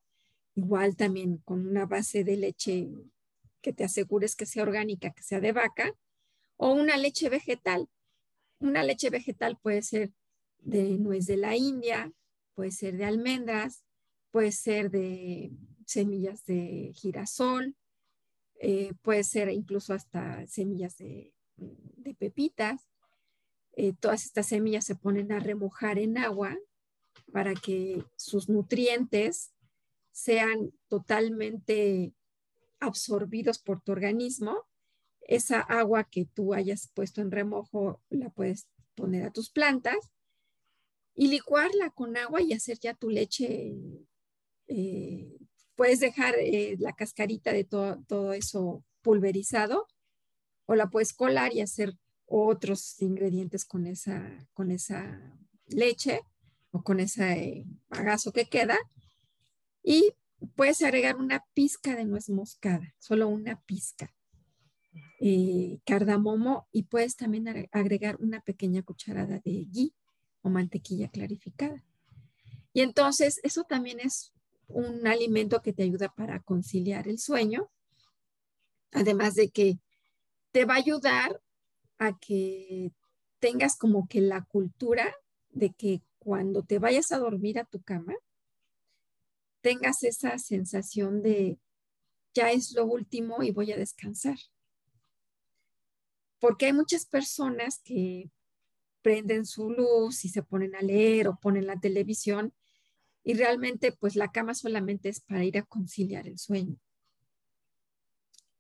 igual 0.58 0.96
también 0.96 1.38
con 1.38 1.68
una 1.68 1.86
base 1.86 2.24
de 2.24 2.36
leche 2.36 2.90
que 3.62 3.74
te 3.74 3.84
asegures 3.84 4.36
que 4.36 4.48
sea 4.48 4.64
orgánica, 4.64 5.12
que 5.12 5.22
sea 5.22 5.40
de 5.40 5.52
vaca, 5.52 5.94
o 6.58 6.72
una 6.72 6.98
leche 6.98 7.30
vegetal. 7.30 7.88
Una 8.60 8.84
leche 8.84 9.12
vegetal 9.12 9.60
puede 9.62 9.84
ser 9.84 10.12
de 10.58 10.98
nuez 10.98 11.28
de 11.28 11.38
la 11.38 11.56
India, 11.56 12.12
puede 12.56 12.72
ser 12.72 12.98
de 12.98 13.06
almendras, 13.06 13.84
puede 14.32 14.52
ser 14.52 14.90
de 14.90 15.52
semillas 15.86 16.44
de 16.46 16.92
girasol, 16.96 17.76
eh, 18.60 18.94
puede 19.04 19.24
ser 19.24 19.50
incluso 19.50 19.94
hasta 19.94 20.48
semillas 20.48 20.98
de, 20.98 21.34
pepitas. 22.18 22.90
Eh, 23.74 23.94
todas 24.00 24.26
estas 24.26 24.48
semillas 24.48 24.86
se 24.86 24.96
ponen 24.96 25.32
a 25.32 25.40
remojar 25.40 26.00
en 26.00 26.18
agua 26.18 26.58
para 27.32 27.54
que 27.54 28.04
sus 28.16 28.50
nutrientes 28.50 29.54
sean 30.18 30.74
totalmente 30.88 32.12
absorbidos 32.80 33.60
por 33.60 33.82
tu 33.82 33.92
organismo. 33.92 34.66
Esa 35.22 35.60
agua 35.60 36.06
que 36.06 36.26
tú 36.26 36.56
hayas 36.56 36.90
puesto 36.96 37.22
en 37.22 37.30
remojo 37.30 38.02
la 38.10 38.32
puedes 38.32 38.68
poner 38.96 39.26
a 39.26 39.32
tus 39.32 39.52
plantas 39.52 40.12
y 41.14 41.28
licuarla 41.28 41.92
con 41.92 42.18
agua 42.18 42.42
y 42.42 42.54
hacer 42.54 42.80
ya 42.80 42.96
tu 42.96 43.12
leche. 43.12 43.76
Eh, 44.68 45.38
puedes 45.76 46.00
dejar 46.00 46.34
eh, 46.40 46.76
la 46.80 46.94
cascarita 46.94 47.54
de 47.54 47.64
todo 47.64 48.34
eso 48.34 48.84
pulverizado 49.04 49.86
o 50.66 50.74
la 50.74 50.90
puedes 50.90 51.14
colar 51.14 51.54
y 51.54 51.62
hacer 51.62 51.96
otros 52.26 53.00
ingredientes 53.04 53.66
con 53.66 53.86
esa, 53.86 54.48
con 54.54 54.72
esa 54.72 55.38
leche 55.68 56.22
o 56.72 56.82
con 56.82 57.00
ese 57.00 57.66
bagazo 57.88 58.32
que 58.32 58.46
queda 58.46 58.80
y 59.88 60.14
puedes 60.58 60.82
agregar 60.82 61.16
una 61.16 61.46
pizca 61.54 61.96
de 61.96 62.04
nuez 62.04 62.30
moscada, 62.30 62.94
solo 63.00 63.30
una 63.30 63.62
pizca. 63.62 64.14
Eh, 65.22 65.80
cardamomo 65.86 66.68
y 66.74 66.84
puedes 66.84 67.16
también 67.16 67.70
agregar 67.72 68.18
una 68.20 68.42
pequeña 68.42 68.84
cucharada 68.84 69.40
de 69.46 69.66
ghee 69.72 69.94
o 70.42 70.50
mantequilla 70.50 71.08
clarificada. 71.08 71.86
Y 72.74 72.82
entonces 72.82 73.40
eso 73.44 73.64
también 73.64 74.02
es 74.02 74.34
un 74.68 75.08
alimento 75.08 75.62
que 75.62 75.72
te 75.72 75.84
ayuda 75.84 76.14
para 76.14 76.42
conciliar 76.42 77.08
el 77.08 77.18
sueño, 77.18 77.72
además 78.92 79.36
de 79.36 79.52
que 79.52 79.80
te 80.52 80.66
va 80.66 80.74
a 80.74 80.80
ayudar 80.80 81.42
a 81.98 82.18
que 82.20 82.92
tengas 83.40 83.78
como 83.78 84.06
que 84.10 84.20
la 84.20 84.44
cultura 84.44 85.16
de 85.50 85.72
que 85.72 86.02
cuando 86.20 86.62
te 86.64 86.78
vayas 86.78 87.14
a 87.14 87.20
dormir 87.20 87.58
a 87.58 87.64
tu 87.64 87.82
cama, 87.82 88.14
tengas 89.62 90.04
esa 90.04 90.38
sensación 90.38 91.22
de 91.22 91.58
ya 92.34 92.52
es 92.52 92.74
lo 92.74 92.86
último 92.86 93.42
y 93.42 93.52
voy 93.52 93.72
a 93.72 93.78
descansar. 93.78 94.38
Porque 96.40 96.68
hay 96.68 96.74
muchas 96.74 97.06
personas 97.06 97.82
que 97.84 98.30
prenden 99.02 99.46
su 99.46 99.72
luz 99.72 100.24
y 100.26 100.30
se 100.30 100.44
ponen 100.44 100.76
a 100.76 100.82
leer 100.82 101.28
o 101.28 101.40
ponen 101.40 101.66
la 101.66 101.80
televisión 101.80 102.54
y 103.24 103.34
realmente 103.34 103.92
pues 103.92 104.16
la 104.16 104.32
cama 104.32 104.54
solamente 104.54 105.10
es 105.10 105.20
para 105.22 105.44
ir 105.44 105.58
a 105.58 105.64
conciliar 105.64 106.28
el 106.28 106.38
sueño. 106.38 106.78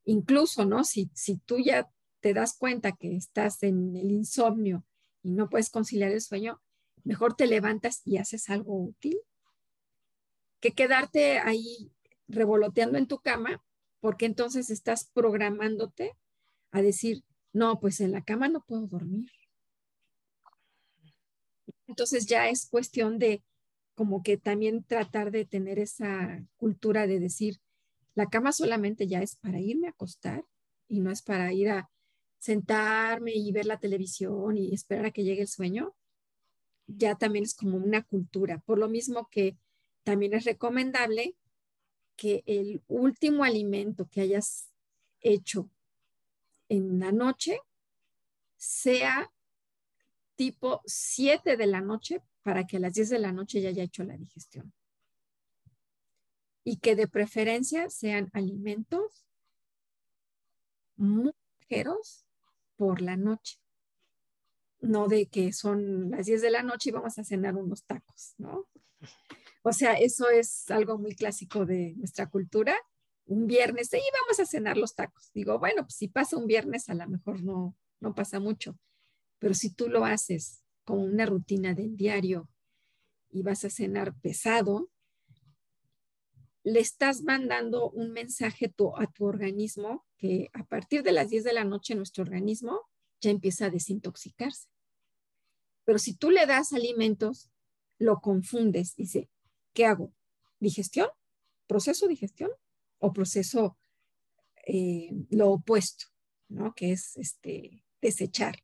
Incluso, 0.05 0.65
¿no? 0.65 0.83
Si, 0.83 1.11
si 1.13 1.37
tú 1.37 1.59
ya 1.59 1.89
te 2.21 2.33
das 2.33 2.57
cuenta 2.57 2.93
que 2.93 3.15
estás 3.15 3.61
en 3.61 3.95
el 3.95 4.11
insomnio 4.11 4.85
y 5.21 5.31
no 5.31 5.49
puedes 5.49 5.69
conciliar 5.69 6.11
el 6.11 6.21
sueño, 6.21 6.61
mejor 7.03 7.35
te 7.35 7.45
levantas 7.45 8.01
y 8.05 8.17
haces 8.17 8.49
algo 8.49 8.81
útil 8.81 9.19
que 10.59 10.71
quedarte 10.71 11.39
ahí 11.39 11.91
revoloteando 12.27 12.97
en 12.97 13.07
tu 13.07 13.19
cama, 13.19 13.63
porque 13.99 14.25
entonces 14.25 14.69
estás 14.69 15.09
programándote 15.13 16.13
a 16.71 16.81
decir, 16.81 17.23
no, 17.53 17.79
pues 17.79 18.01
en 18.01 18.11
la 18.11 18.23
cama 18.23 18.49
no 18.49 18.63
puedo 18.65 18.87
dormir. 18.87 19.31
Entonces 21.87 22.25
ya 22.25 22.49
es 22.49 22.67
cuestión 22.69 23.17
de 23.17 23.43
como 23.95 24.21
que 24.21 24.37
también 24.37 24.83
tratar 24.83 25.31
de 25.31 25.45
tener 25.45 25.79
esa 25.79 26.43
cultura 26.57 27.07
de 27.07 27.19
decir, 27.19 27.59
la 28.13 28.27
cama 28.27 28.51
solamente 28.51 29.07
ya 29.07 29.21
es 29.21 29.35
para 29.35 29.59
irme 29.59 29.87
a 29.87 29.91
acostar 29.91 30.45
y 30.87 30.99
no 30.99 31.11
es 31.11 31.21
para 31.21 31.51
ir 31.53 31.69
a 31.69 31.89
sentarme 32.37 33.31
y 33.33 33.51
ver 33.51 33.65
la 33.65 33.79
televisión 33.79 34.57
y 34.57 34.73
esperar 34.73 35.07
a 35.07 35.11
que 35.11 35.23
llegue 35.23 35.41
el 35.41 35.47
sueño. 35.47 35.95
Ya 36.87 37.15
también 37.15 37.43
es 37.43 37.55
como 37.55 37.77
una 37.77 38.03
cultura, 38.03 38.59
por 38.59 38.77
lo 38.77 38.87
mismo 38.87 39.27
que 39.31 39.57
también 40.07 40.33
es 40.35 40.45
recomendable 40.45 41.35
que 42.15 42.41
el 42.45 42.81
último 42.87 43.43
alimento 43.43 44.07
que 44.09 44.21
hayas 44.21 44.71
hecho 45.19 45.69
en 46.69 46.97
la 46.97 47.11
noche 47.11 47.59
sea 48.55 49.29
tipo 50.37 50.81
7 50.85 51.57
de 51.57 51.67
la 51.67 51.81
noche 51.81 52.21
para 52.41 52.65
que 52.65 52.77
a 52.77 52.79
las 52.79 52.93
10 52.93 53.09
de 53.09 53.19
la 53.19 53.33
noche 53.33 53.59
ya 53.59 53.67
haya 53.67 53.83
hecho 53.83 54.05
la 54.05 54.15
digestión. 54.15 54.71
Y 56.63 56.77
que 56.77 56.95
de 56.95 57.09
preferencia 57.09 57.89
sean 57.89 58.29
alimentos 58.31 59.25
muy 60.95 61.33
ligeros 61.59 62.25
por 62.77 63.01
la 63.01 63.17
noche. 63.17 63.59
No 64.79 65.09
de 65.09 65.25
que 65.25 65.51
son 65.51 66.11
las 66.11 66.27
10 66.27 66.43
de 66.43 66.51
la 66.51 66.63
noche 66.63 66.91
y 66.91 66.93
vamos 66.93 67.19
a 67.19 67.25
cenar 67.25 67.57
unos 67.57 67.83
tacos, 67.83 68.35
¿no? 68.37 68.69
O 69.67 69.73
sea, 69.73 69.95
eso 69.95 70.29
es 70.29 70.71
algo 70.71 70.97
muy 70.97 71.13
clásico 71.13 71.65
de 71.65 71.93
nuestra 71.97 72.29
cultura. 72.29 72.73
Un 73.25 73.47
viernes, 73.47 73.91
y 73.91 73.97
vamos 73.97 74.39
a 74.39 74.45
cenar 74.45 74.77
los 74.77 74.95
tacos. 74.95 75.29
Digo, 75.33 75.59
bueno, 75.59 75.81
pues 75.83 75.95
si 75.95 76.07
pasa 76.07 76.37
un 76.37 76.47
viernes, 76.47 76.87
a 76.87 76.93
lo 76.93 77.05
mejor 77.09 77.43
no, 77.43 77.75
no 77.99 78.15
pasa 78.15 78.39
mucho. 78.39 78.79
Pero 79.39 79.53
si 79.53 79.73
tú 79.73 79.89
lo 79.89 80.05
haces 80.05 80.63
como 80.85 81.03
una 81.03 81.25
rutina 81.25 81.73
del 81.73 81.97
diario 81.97 82.47
y 83.29 83.41
vas 83.41 83.65
a 83.65 83.69
cenar 83.69 84.15
pesado, 84.21 84.89
le 86.63 86.79
estás 86.79 87.23
mandando 87.23 87.89
un 87.89 88.13
mensaje 88.13 88.67
a 88.67 89.07
tu 89.07 89.25
organismo 89.25 90.05
que 90.15 90.49
a 90.53 90.63
partir 90.63 91.03
de 91.03 91.11
las 91.11 91.29
10 91.29 91.43
de 91.43 91.51
la 91.51 91.65
noche 91.65 91.93
nuestro 91.93 92.23
organismo 92.23 92.83
ya 93.19 93.31
empieza 93.31 93.65
a 93.65 93.69
desintoxicarse. 93.69 94.69
Pero 95.83 95.99
si 95.99 96.15
tú 96.15 96.31
le 96.31 96.45
das 96.45 96.71
alimentos, 96.71 97.51
lo 97.99 98.21
confundes. 98.21 98.95
Dice, 98.95 99.29
¿qué 99.77 99.85
hago? 99.85 100.11
¿Digestión? 100.59 101.07
¿Proceso 101.67 102.07
digestión? 102.07 102.49
¿O 102.97 103.13
proceso 103.13 103.77
eh, 104.65 105.11
lo 105.29 105.51
opuesto, 105.51 106.07
¿no? 106.49 106.73
que 106.73 106.93
es 106.93 107.15
este, 107.15 107.83
desechar 108.01 108.63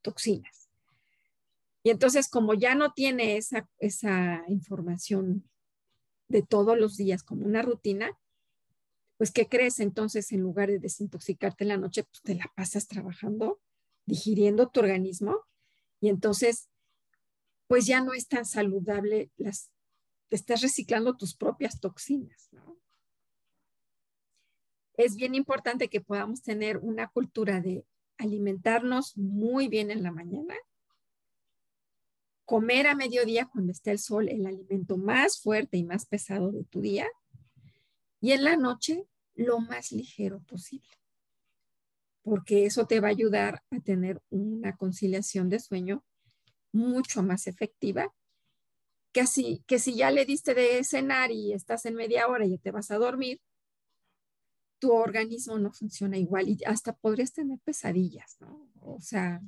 toxinas? 0.00 0.68
Y 1.82 1.90
entonces, 1.90 2.28
como 2.28 2.54
ya 2.54 2.76
no 2.76 2.92
tiene 2.92 3.36
esa, 3.36 3.68
esa 3.78 4.44
información 4.46 5.50
de 6.28 6.42
todos 6.42 6.78
los 6.78 6.96
días 6.96 7.24
como 7.24 7.44
una 7.44 7.62
rutina, 7.62 8.16
pues 9.16 9.32
¿qué 9.32 9.48
crees? 9.48 9.80
Entonces, 9.80 10.30
en 10.30 10.42
lugar 10.42 10.68
de 10.68 10.78
desintoxicarte 10.78 11.64
en 11.64 11.68
la 11.68 11.78
noche, 11.78 12.04
pues 12.04 12.22
te 12.22 12.36
la 12.36 12.48
pasas 12.54 12.86
trabajando, 12.86 13.60
digiriendo 14.06 14.68
tu 14.68 14.78
organismo 14.78 15.40
y 16.00 16.10
entonces, 16.10 16.68
pues 17.66 17.86
ya 17.86 18.00
no 18.00 18.12
es 18.12 18.28
tan 18.28 18.44
saludable 18.44 19.32
las 19.36 19.72
estás 20.36 20.62
reciclando 20.62 21.16
tus 21.16 21.34
propias 21.34 21.80
toxinas, 21.80 22.48
¿no? 22.52 22.78
Es 24.94 25.16
bien 25.16 25.34
importante 25.34 25.88
que 25.88 26.00
podamos 26.00 26.42
tener 26.42 26.78
una 26.78 27.08
cultura 27.08 27.60
de 27.60 27.84
alimentarnos 28.18 29.16
muy 29.16 29.68
bien 29.68 29.90
en 29.90 30.02
la 30.02 30.12
mañana, 30.12 30.54
comer 32.44 32.86
a 32.86 32.94
mediodía 32.94 33.46
cuando 33.46 33.72
está 33.72 33.90
el 33.90 33.98
sol, 33.98 34.28
el 34.28 34.46
alimento 34.46 34.96
más 34.96 35.40
fuerte 35.40 35.78
y 35.78 35.84
más 35.84 36.06
pesado 36.06 36.52
de 36.52 36.64
tu 36.64 36.80
día, 36.80 37.08
y 38.20 38.32
en 38.32 38.44
la 38.44 38.56
noche 38.56 39.06
lo 39.34 39.60
más 39.60 39.92
ligero 39.92 40.40
posible, 40.40 40.98
porque 42.22 42.66
eso 42.66 42.86
te 42.86 43.00
va 43.00 43.08
a 43.08 43.12
ayudar 43.12 43.62
a 43.70 43.80
tener 43.80 44.22
una 44.30 44.76
conciliación 44.76 45.48
de 45.48 45.58
sueño 45.58 46.04
mucho 46.70 47.22
más 47.22 47.46
efectiva 47.46 48.14
que, 49.12 49.24
que 49.66 49.78
si 49.78 49.94
ya 49.94 50.10
le 50.10 50.24
diste 50.24 50.54
de 50.54 50.82
cenar 50.84 51.30
y 51.30 51.52
estás 51.52 51.86
en 51.86 51.94
media 51.94 52.28
hora 52.28 52.46
y 52.46 52.58
te 52.58 52.70
vas 52.70 52.90
a 52.90 52.98
dormir, 52.98 53.40
tu 54.78 54.92
organismo 54.92 55.58
no 55.58 55.72
funciona 55.72 56.18
igual 56.18 56.48
y 56.48 56.58
hasta 56.66 56.92
podrías 56.92 57.32
tener 57.32 57.60
pesadillas, 57.60 58.36
¿no? 58.40 58.68
O 58.80 59.00
sea, 59.00 59.40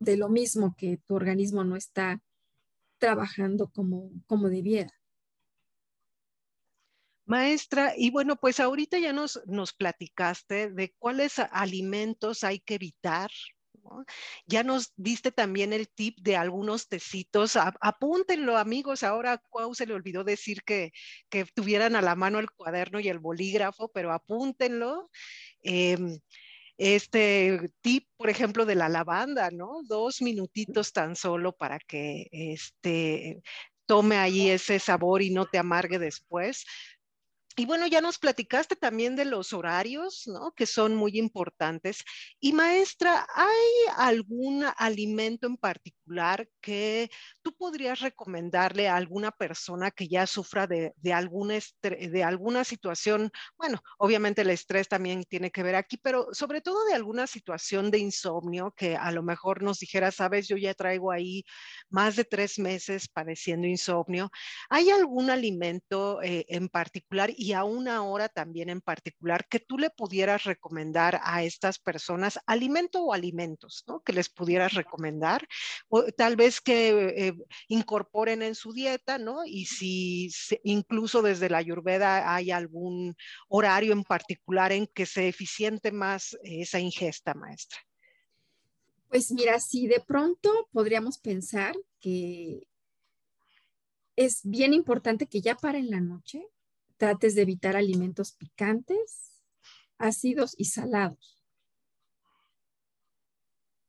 de 0.00 0.16
lo 0.16 0.28
mismo 0.28 0.74
que 0.76 0.96
tu 1.06 1.14
organismo 1.14 1.62
no 1.62 1.76
está 1.76 2.20
trabajando 2.98 3.68
como, 3.68 4.10
como 4.26 4.48
debiera. 4.48 4.92
Maestra, 7.26 7.94
y 7.96 8.10
bueno, 8.10 8.36
pues 8.36 8.60
ahorita 8.60 8.98
ya 8.98 9.12
nos, 9.12 9.40
nos 9.46 9.72
platicaste 9.72 10.70
de 10.70 10.92
cuáles 10.98 11.38
alimentos 11.38 12.44
hay 12.44 12.60
que 12.60 12.74
evitar 12.74 13.30
ya 14.46 14.62
nos 14.62 14.92
diste 14.96 15.32
también 15.32 15.72
el 15.72 15.88
tip 15.88 16.18
de 16.20 16.36
algunos 16.36 16.88
tecitos. 16.88 17.56
apúntenlo, 17.56 18.56
amigos. 18.56 19.02
Ahora 19.02 19.32
a 19.32 19.38
Cuau 19.38 19.74
se 19.74 19.86
le 19.86 19.94
olvidó 19.94 20.24
decir 20.24 20.62
que, 20.64 20.92
que, 21.28 21.44
tuvieran 21.46 21.96
a 21.96 22.02
la 22.02 22.14
mano 22.14 22.38
el 22.38 22.50
cuaderno 22.50 23.00
y 23.00 23.08
el 23.08 23.18
bolígrafo, 23.18 23.88
pero 23.88 24.12
apúntenlo. 24.12 25.10
Em, 25.62 26.18
este 26.76 27.70
tip, 27.82 28.08
por 28.16 28.30
ejemplo, 28.30 28.66
de 28.66 28.74
la 28.74 28.88
lavanda, 28.88 29.50
¿no? 29.50 29.82
Dos 29.84 30.20
minutitos 30.22 30.92
tan 30.92 31.14
solo 31.16 31.52
para 31.52 31.78
que 31.78 32.28
este, 32.32 33.42
tome 33.86 34.16
ahí 34.16 34.50
ese 34.50 34.78
sabor 34.78 35.22
y 35.22 35.30
no 35.30 35.46
te 35.46 35.58
amargue 35.58 35.98
después. 35.98 36.64
Y 37.56 37.66
bueno, 37.66 37.86
ya 37.86 38.00
nos 38.00 38.18
platicaste 38.18 38.76
también 38.76 39.16
de 39.16 39.24
los 39.24 39.52
horarios, 39.52 40.24
¿no? 40.26 40.52
Que 40.52 40.66
son 40.66 40.94
muy 40.94 41.18
importantes. 41.18 42.02
Y 42.40 42.52
maestra, 42.52 43.26
¿hay 43.34 43.94
algún 43.96 44.64
alimento 44.76 45.46
en 45.46 45.56
particular 45.56 46.03
que 46.60 47.10
tú 47.42 47.54
podrías 47.56 48.00
recomendarle 48.00 48.88
a 48.88 48.96
alguna 48.96 49.30
persona 49.30 49.90
que 49.90 50.08
ya 50.08 50.26
sufra 50.26 50.66
de, 50.66 50.92
de, 50.96 52.10
de 52.10 52.24
alguna 52.24 52.64
situación? 52.64 53.30
Bueno, 53.56 53.80
obviamente 53.98 54.42
el 54.42 54.50
estrés 54.50 54.88
también 54.88 55.24
tiene 55.24 55.50
que 55.50 55.62
ver 55.62 55.76
aquí, 55.76 55.96
pero 55.96 56.28
sobre 56.32 56.60
todo 56.60 56.84
de 56.86 56.94
alguna 56.94 57.26
situación 57.26 57.90
de 57.90 57.98
insomnio 57.98 58.72
que 58.76 58.96
a 58.96 59.10
lo 59.12 59.22
mejor 59.22 59.62
nos 59.62 59.78
dijera, 59.78 60.10
sabes, 60.10 60.48
yo 60.48 60.56
ya 60.56 60.74
traigo 60.74 61.12
ahí 61.12 61.44
más 61.88 62.16
de 62.16 62.24
tres 62.24 62.58
meses 62.58 63.08
padeciendo 63.08 63.66
insomnio. 63.66 64.30
¿Hay 64.70 64.90
algún 64.90 65.30
alimento 65.30 66.20
eh, 66.22 66.44
en 66.48 66.68
particular? 66.68 67.04
y 67.36 67.52
a 67.52 67.64
una 67.64 68.02
hora 68.02 68.28
también 68.28 68.68
en 68.68 68.80
particular 68.80 69.46
que 69.48 69.60
tú 69.60 69.78
le 69.78 69.90
pudieras 69.90 70.44
recomendar 70.44 71.20
a 71.22 71.42
estas 71.42 71.78
personas, 71.78 72.38
alimento 72.46 73.02
o 73.02 73.12
alimentos, 73.12 73.84
¿no? 73.86 74.00
Que 74.00 74.12
les 74.12 74.28
pudieras 74.28 74.74
recomendar, 74.74 75.46
tal 76.16 76.36
vez 76.36 76.60
que 76.60 77.28
eh, 77.28 77.34
incorporen 77.68 78.42
en 78.42 78.54
su 78.54 78.72
dieta, 78.72 79.18
¿no? 79.18 79.44
Y 79.44 79.66
si 79.66 80.30
incluso 80.62 81.22
desde 81.22 81.50
la 81.50 81.58
ayurveda 81.58 82.34
hay 82.34 82.50
algún 82.50 83.14
horario 83.48 83.92
en 83.92 84.04
particular 84.04 84.72
en 84.72 84.86
que 84.86 85.06
se 85.06 85.28
eficiente 85.28 85.92
más 85.92 86.36
esa 86.42 86.80
ingesta, 86.80 87.34
maestra. 87.34 87.78
Pues 89.08 89.30
mira, 89.30 89.60
si 89.60 89.86
de 89.86 90.00
pronto 90.00 90.68
podríamos 90.72 91.18
pensar 91.18 91.74
que 92.00 92.66
es 94.16 94.40
bien 94.44 94.72
importante 94.72 95.26
que 95.26 95.40
ya 95.40 95.56
para 95.56 95.78
en 95.78 95.90
la 95.90 96.00
noche 96.00 96.46
trates 96.96 97.34
de 97.34 97.42
evitar 97.42 97.76
alimentos 97.76 98.32
picantes, 98.32 99.42
ácidos 99.98 100.54
y 100.58 100.66
salados. 100.66 101.43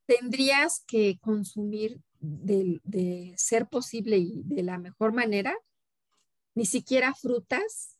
Tendrías 0.05 0.83
que 0.87 1.17
consumir 1.19 1.99
de, 2.19 3.33
ser 3.37 3.67
posible 3.67 4.17
y 4.17 4.43
de 4.45 4.63
la 4.63 4.77
mejor 4.77 5.13
manera, 5.13 5.55
ni 6.53 6.65
siquiera 6.65 7.13
frutas, 7.13 7.97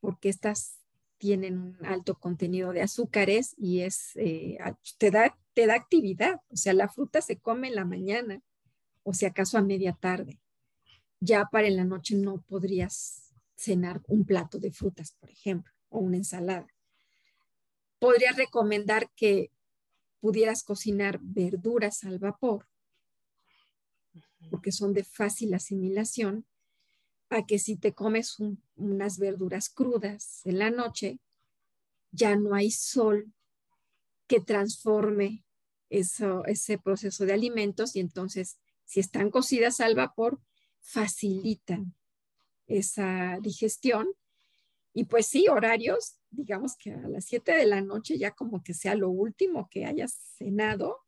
porque 0.00 0.28
estas 0.28 0.78
tienen 1.18 1.58
un 1.58 1.86
alto 1.86 2.14
contenido 2.18 2.72
de 2.72 2.82
azúcares 2.82 3.54
y 3.58 3.80
es, 3.80 4.16
eh, 4.16 4.58
te, 4.98 5.10
da, 5.10 5.38
te 5.54 5.66
da 5.66 5.74
actividad. 5.74 6.40
O 6.48 6.56
sea, 6.56 6.72
la 6.72 6.88
fruta 6.88 7.20
se 7.20 7.38
come 7.38 7.68
en 7.68 7.74
la 7.74 7.84
mañana 7.84 8.40
o 9.02 9.12
si 9.12 9.26
acaso 9.26 9.58
a 9.58 9.62
media 9.62 9.92
tarde. 9.92 10.40
Ya 11.20 11.44
para 11.52 11.68
la 11.68 11.84
noche 11.84 12.14
no 12.14 12.40
podrías 12.42 13.34
cenar 13.54 14.00
un 14.08 14.24
plato 14.24 14.58
de 14.58 14.72
frutas, 14.72 15.14
por 15.20 15.30
ejemplo, 15.30 15.72
o 15.90 15.98
una 15.98 16.16
ensalada. 16.16 16.66
Podría 17.98 18.32
recomendar 18.32 19.10
que 19.14 19.50
pudieras 20.20 20.62
cocinar 20.62 21.18
verduras 21.22 22.04
al 22.04 22.18
vapor, 22.18 22.68
porque 24.50 24.72
son 24.72 24.92
de 24.92 25.04
fácil 25.04 25.54
asimilación, 25.54 26.46
a 27.30 27.46
que 27.46 27.58
si 27.58 27.76
te 27.76 27.94
comes 27.94 28.36
unas 28.74 29.18
verduras 29.18 29.68
crudas 29.68 30.40
en 30.44 30.58
la 30.58 30.70
noche, 30.70 31.20
ya 32.10 32.36
no 32.36 32.54
hay 32.54 32.70
sol 32.70 33.32
que 34.26 34.40
transforme 34.40 35.44
eso, 35.88 36.44
ese 36.46 36.78
proceso 36.78 37.24
de 37.24 37.32
alimentos 37.32 37.94
y 37.96 38.00
entonces 38.00 38.58
si 38.84 38.98
están 38.98 39.30
cocidas 39.30 39.80
al 39.80 39.94
vapor, 39.94 40.40
facilitan 40.80 41.94
esa 42.66 43.38
digestión. 43.40 44.08
Y 44.92 45.04
pues 45.04 45.26
sí, 45.26 45.46
horarios, 45.48 46.18
digamos 46.30 46.76
que 46.76 46.92
a 46.92 47.08
las 47.08 47.24
7 47.24 47.52
de 47.52 47.66
la 47.66 47.80
noche 47.80 48.18
ya 48.18 48.32
como 48.32 48.62
que 48.62 48.74
sea 48.74 48.94
lo 48.94 49.08
último 49.10 49.68
que 49.70 49.84
hayas 49.84 50.12
cenado. 50.36 51.04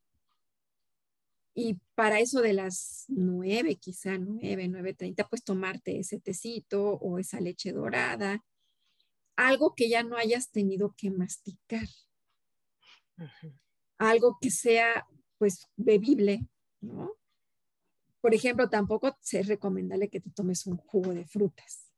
Y 1.55 1.75
para 1.95 2.21
eso 2.21 2.41
de 2.41 2.53
las 2.53 3.05
9, 3.09 3.77
quizá 3.77 4.17
9, 4.19 4.69
9.30, 4.69 5.29
pues 5.29 5.45
tomarte 5.45 5.99
ese 5.99 6.19
tecito 6.21 6.95
o 6.95 7.19
esa 7.19 7.41
leche 7.41 7.73
dorada, 7.73 8.43
algo 9.37 9.75
que 9.75 9.89
ya 9.89 10.03
no 10.03 10.17
hayas 10.17 10.51
tenido 10.51 10.95
que 10.97 11.11
masticar. 11.11 11.87
Algo 13.99 14.39
que 14.41 14.51
sea 14.51 15.07
pues 15.39 15.69
bebible, 15.77 16.47
¿no? 16.81 17.13
Por 18.21 18.35
ejemplo, 18.35 18.71
tampoco 18.71 19.17
es 19.33 19.49
recomendable 19.49 20.09
que 20.09 20.21
te 20.21 20.31
tomes 20.31 20.67
un 20.67 20.77
jugo 20.77 21.13
de 21.13 21.27
frutas, 21.27 21.93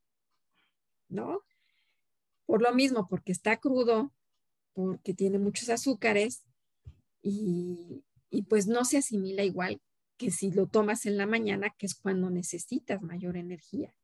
¿no? 1.09 1.43
Por 2.47 2.63
lo 2.63 2.75
mismo, 2.75 3.09
porque 3.09 3.33
está 3.33 3.57
crudo, 3.59 4.13
porque 4.75 5.15
tiene 5.15 5.39
muchos 5.39 5.69
azúcares 5.71 6.45
y, 7.23 8.05
pues 8.49 8.67
no 8.67 8.85
se 8.85 8.99
asimila 8.99 9.45
igual 9.45 9.81
que 10.17 10.31
si 10.31 10.51
lo 10.51 10.67
tomas 10.67 11.07
en 11.07 11.17
la 11.17 11.27
mañana, 11.27 11.71
que 11.79 11.87
es 11.87 11.95
cuando 11.95 12.31
necesitas 12.31 13.03
mayor 13.03 13.37
energía. 13.37 13.95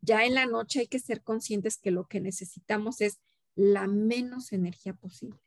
Ya 0.00 0.24
en 0.24 0.34
la 0.34 0.46
noche 0.46 0.80
hay 0.80 0.86
que 0.88 0.98
ser 0.98 1.22
conscientes 1.22 1.78
que 1.78 1.90
lo 1.90 2.06
que 2.06 2.20
necesitamos 2.20 3.00
es 3.00 3.20
la 3.54 3.86
menos 3.86 4.52
energía 4.52 4.94
posible. 4.94 5.40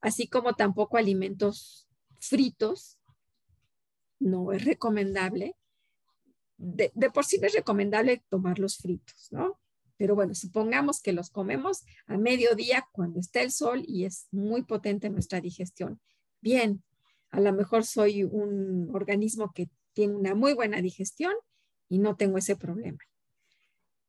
Así 0.00 0.28
como 0.28 0.54
tampoco 0.54 0.96
alimentos 0.96 1.88
fritos 2.18 2.98
no 4.18 4.52
es 4.52 4.64
recomendable. 4.64 5.56
De, 6.56 6.90
por 7.12 7.24
sí 7.24 7.38
no 7.38 7.46
es 7.46 7.54
recomendable 7.54 8.22
tomarlos 8.28 8.78
fritos, 8.78 9.28
¿no? 9.30 9.58
Pero 9.98 10.14
bueno, 10.14 10.34
supongamos 10.34 11.02
que 11.02 11.12
los 11.12 11.28
comemos 11.28 11.84
a 12.06 12.16
mediodía 12.16 12.86
cuando 12.92 13.20
está 13.20 13.42
el 13.42 13.50
sol 13.50 13.82
y 13.86 14.04
es 14.04 14.28
muy 14.30 14.62
potente 14.62 15.10
nuestra 15.10 15.40
digestión. 15.40 16.00
Bien, 16.40 16.82
a 17.30 17.40
lo 17.40 17.52
mejor 17.52 17.84
soy 17.84 18.22
un 18.22 18.88
organismo 18.94 19.52
que 19.52 19.68
tiene 19.92 20.14
una 20.14 20.34
muy 20.34 20.54
buena 20.54 20.80
digestión 20.80 21.34
y 21.88 21.98
no 21.98 22.16
tengo 22.16 22.38
ese 22.38 22.56
problema. 22.56 22.98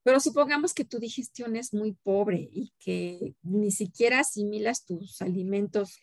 Pero 0.03 0.19
supongamos 0.19 0.73
que 0.73 0.85
tu 0.85 0.99
digestión 0.99 1.55
es 1.55 1.73
muy 1.73 1.93
pobre 1.93 2.47
y 2.51 2.71
que 2.79 3.35
ni 3.41 3.71
siquiera 3.71 4.19
asimilas 4.19 4.85
tus 4.85 5.21
alimentos 5.21 5.99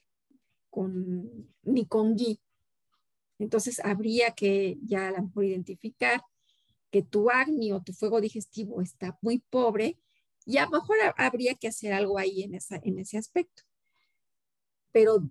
con, 0.68 1.48
ni 1.62 1.86
con 1.86 2.16
gui. 2.16 2.40
Entonces, 3.38 3.80
habría 3.80 4.32
que 4.32 4.78
ya 4.82 5.08
a 5.08 5.12
lo 5.12 5.22
mejor 5.22 5.44
identificar 5.44 6.20
tu 7.02 7.30
acné 7.30 7.72
o 7.72 7.82
tu 7.82 7.92
fuego 7.92 8.20
digestivo 8.20 8.80
está 8.80 9.18
muy 9.22 9.38
pobre 9.50 9.98
y 10.44 10.58
a 10.58 10.64
lo 10.64 10.70
mejor 10.72 10.96
habría 11.16 11.54
que 11.54 11.68
hacer 11.68 11.92
algo 11.92 12.18
ahí 12.18 12.42
en, 12.42 12.54
esa, 12.54 12.80
en 12.82 12.98
ese 12.98 13.18
aspecto. 13.18 13.62
Pero 14.92 15.28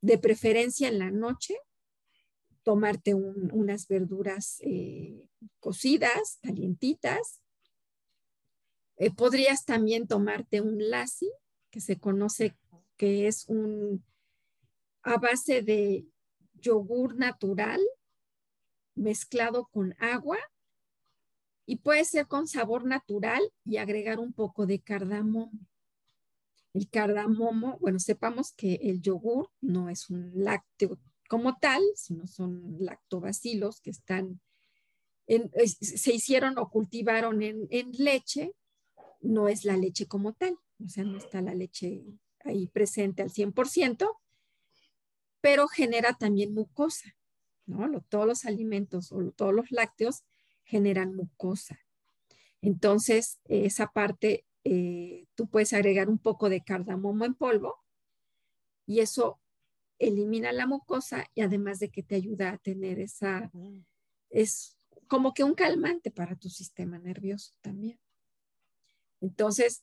de 0.00 0.18
preferencia 0.18 0.88
en 0.88 0.98
la 0.98 1.10
noche, 1.10 1.56
tomarte 2.62 3.14
unas 3.14 3.88
verduras 3.88 4.58
eh, 4.60 5.24
cocidas, 5.60 6.38
calientitas. 6.42 7.40
Eh, 8.96 9.10
podrías 9.10 9.64
también 9.64 10.06
tomarte 10.06 10.60
un 10.60 10.90
lassi, 10.90 11.30
que 11.70 11.80
se 11.80 11.98
conoce 11.98 12.56
que 12.96 13.28
es 13.28 13.48
un 13.48 14.04
a 15.02 15.16
base 15.16 15.62
de 15.62 16.04
yogur 16.54 17.16
natural 17.16 17.80
mezclado 18.94 19.66
con 19.70 19.94
agua 19.98 20.38
y 21.68 21.76
puede 21.76 22.06
ser 22.06 22.26
con 22.26 22.48
sabor 22.48 22.86
natural 22.86 23.42
y 23.66 23.76
agregar 23.76 24.20
un 24.20 24.32
poco 24.32 24.64
de 24.64 24.80
cardamomo. 24.80 25.52
El 26.72 26.88
cardamomo, 26.88 27.76
bueno, 27.78 27.98
sepamos 27.98 28.52
que 28.54 28.76
el 28.76 29.02
yogur 29.02 29.50
no 29.60 29.90
es 29.90 30.08
un 30.08 30.32
lácteo 30.34 30.98
como 31.28 31.58
tal, 31.58 31.82
sino 31.94 32.26
son 32.26 32.76
lactobacilos 32.78 33.82
que 33.82 33.90
están, 33.90 34.40
se 35.26 36.14
hicieron 36.14 36.56
o 36.56 36.70
cultivaron 36.70 37.42
en, 37.42 37.68
en 37.68 37.92
leche, 37.92 38.54
no 39.20 39.46
es 39.46 39.66
la 39.66 39.76
leche 39.76 40.06
como 40.06 40.32
tal, 40.32 40.58
o 40.82 40.88
sea, 40.88 41.04
no 41.04 41.18
está 41.18 41.42
la 41.42 41.54
leche 41.54 42.02
ahí 42.44 42.68
presente 42.68 43.20
al 43.20 43.30
100%, 43.30 44.08
pero 45.42 45.68
genera 45.68 46.14
también 46.14 46.54
mucosa, 46.54 47.14
¿no? 47.66 48.02
todos 48.08 48.26
los 48.26 48.46
alimentos 48.46 49.12
o 49.12 49.32
todos 49.32 49.52
los 49.52 49.70
lácteos 49.70 50.24
generan 50.68 51.14
mucosa. 51.14 51.80
Entonces, 52.60 53.40
esa 53.44 53.88
parte, 53.88 54.44
eh, 54.64 55.26
tú 55.34 55.48
puedes 55.48 55.72
agregar 55.72 56.08
un 56.08 56.18
poco 56.18 56.48
de 56.48 56.62
cardamomo 56.62 57.24
en 57.24 57.34
polvo 57.34 57.76
y 58.86 59.00
eso 59.00 59.40
elimina 59.98 60.52
la 60.52 60.66
mucosa 60.66 61.26
y 61.34 61.40
además 61.40 61.80
de 61.80 61.90
que 61.90 62.02
te 62.02 62.14
ayuda 62.14 62.50
a 62.50 62.58
tener 62.58 63.00
esa, 63.00 63.50
es 64.30 64.76
como 65.08 65.34
que 65.34 65.42
un 65.42 65.54
calmante 65.54 66.10
para 66.10 66.36
tu 66.36 66.48
sistema 66.48 66.98
nervioso 66.98 67.54
también. 67.60 67.98
Entonces, 69.20 69.82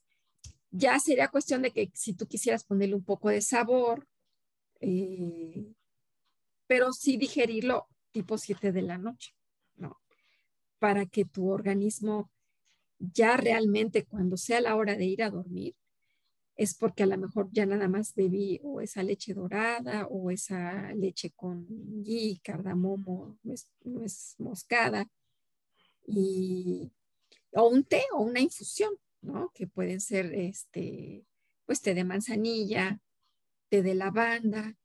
ya 0.71 0.99
sería 0.99 1.29
cuestión 1.29 1.61
de 1.61 1.71
que 1.71 1.91
si 1.93 2.13
tú 2.13 2.27
quisieras 2.27 2.63
ponerle 2.63 2.95
un 2.95 3.03
poco 3.03 3.29
de 3.29 3.41
sabor 3.41 4.07
eh, 4.79 5.73
pero 6.67 6.91
sí 6.93 7.17
digerirlo 7.17 7.87
tipo 8.11 8.37
7 8.37 8.71
de 8.71 8.81
la 8.81 8.97
noche, 8.97 9.33
¿no? 9.33 9.34
Para 10.85 11.07
que 11.07 11.25
tu 11.25 11.49
organismo 11.49 12.29
ya 12.99 13.37
realmente 13.37 14.05
cuando 14.05 14.37
sea 14.37 14.61
la 14.61 14.75
hora 14.75 14.95
de 14.95 15.05
ir 15.05 15.23
a 15.23 15.31
dormir, 15.31 15.73
es 16.55 16.75
porque 16.75 17.01
a 17.01 17.07
lo 17.07 17.17
mejor 17.17 17.49
ya 17.51 17.65
nada 17.65 17.87
más 17.87 18.13
bebí 18.13 18.59
o 18.63 18.81
esa 18.81 19.01
leche 19.01 19.33
dorada 19.33 20.05
o 20.05 20.29
esa 20.29 20.93
leche 20.93 21.31
con 21.31 21.65
ghee, 22.03 22.39
cardamomo, 22.43 23.39
no 23.83 24.03
es 24.03 24.35
moscada, 24.37 25.09
y, 26.05 26.91
o 27.53 27.67
un 27.67 27.83
té 27.83 28.03
o 28.13 28.21
una 28.21 28.41
infusión, 28.41 28.93
¿no? 29.21 29.49
Que 29.55 29.65
pueden 29.65 29.99
ser 29.99 30.35
este, 30.35 31.25
pues 31.65 31.81
té 31.81 31.95
de 31.95 32.03
manzanilla, 32.03 32.99
té 33.69 33.81
de 33.81 33.95
lavanda, 33.95 34.77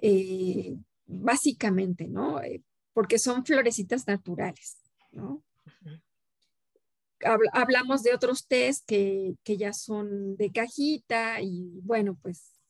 eh, 0.00 0.78
básicamente, 1.04 2.08
¿no? 2.08 2.40
Eh, 2.40 2.62
porque 2.94 3.18
son 3.18 3.44
florecitas 3.44 4.06
naturales, 4.06 4.79
¿no? 5.12 5.42
hablamos 7.22 8.02
de 8.02 8.14
otros 8.14 8.46
tés 8.46 8.82
que, 8.82 9.36
ya 9.44 9.72
son 9.72 10.36
de 10.36 10.50
cajita 10.50 11.40
y 11.40 11.80
bueno, 11.82 12.18
pues 12.22 12.60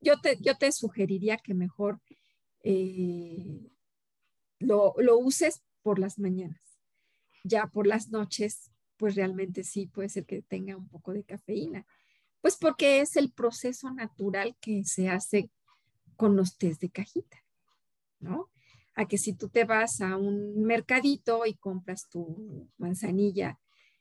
yo 0.00 0.20
te, 0.20 0.36
yo 0.40 0.56
te 0.56 0.72
sugeriría 0.72 1.36
que 1.36 1.54
mejor 1.54 2.00
eh, 2.62 3.70
lo, 4.58 4.94
lo, 4.98 5.18
uses 5.18 5.62
por 5.82 5.98
las 5.98 6.18
mañanas. 6.18 6.60
Ya 7.44 7.66
por 7.66 7.86
las 7.86 8.10
noches, 8.10 8.70
pues 8.96 9.14
realmente 9.14 9.64
sí 9.64 9.86
puede 9.86 10.08
ser 10.08 10.26
que 10.26 10.42
tenga 10.42 10.76
un 10.76 10.88
poco 10.88 11.12
de 11.12 11.24
cafeína. 11.24 11.86
Pues 12.40 12.56
porque 12.56 13.00
es 13.00 13.16
el 13.16 13.32
proceso 13.32 13.90
natural 13.92 14.56
que 14.60 14.84
se 14.84 15.08
hace 15.08 15.50
con 16.16 16.36
los 16.36 16.56
tés 16.56 16.78
de 16.80 16.90
cajita, 16.90 17.44
¿no? 18.18 18.50
A 18.94 19.06
que 19.06 19.18
si 19.18 19.32
tú 19.32 19.48
te 19.48 19.64
vas 19.64 20.00
a 20.00 20.16
un 20.16 20.62
mercadito 20.62 21.46
y 21.46 21.54
compras 21.54 22.08
tu 22.08 22.68
manzanilla 22.78 23.58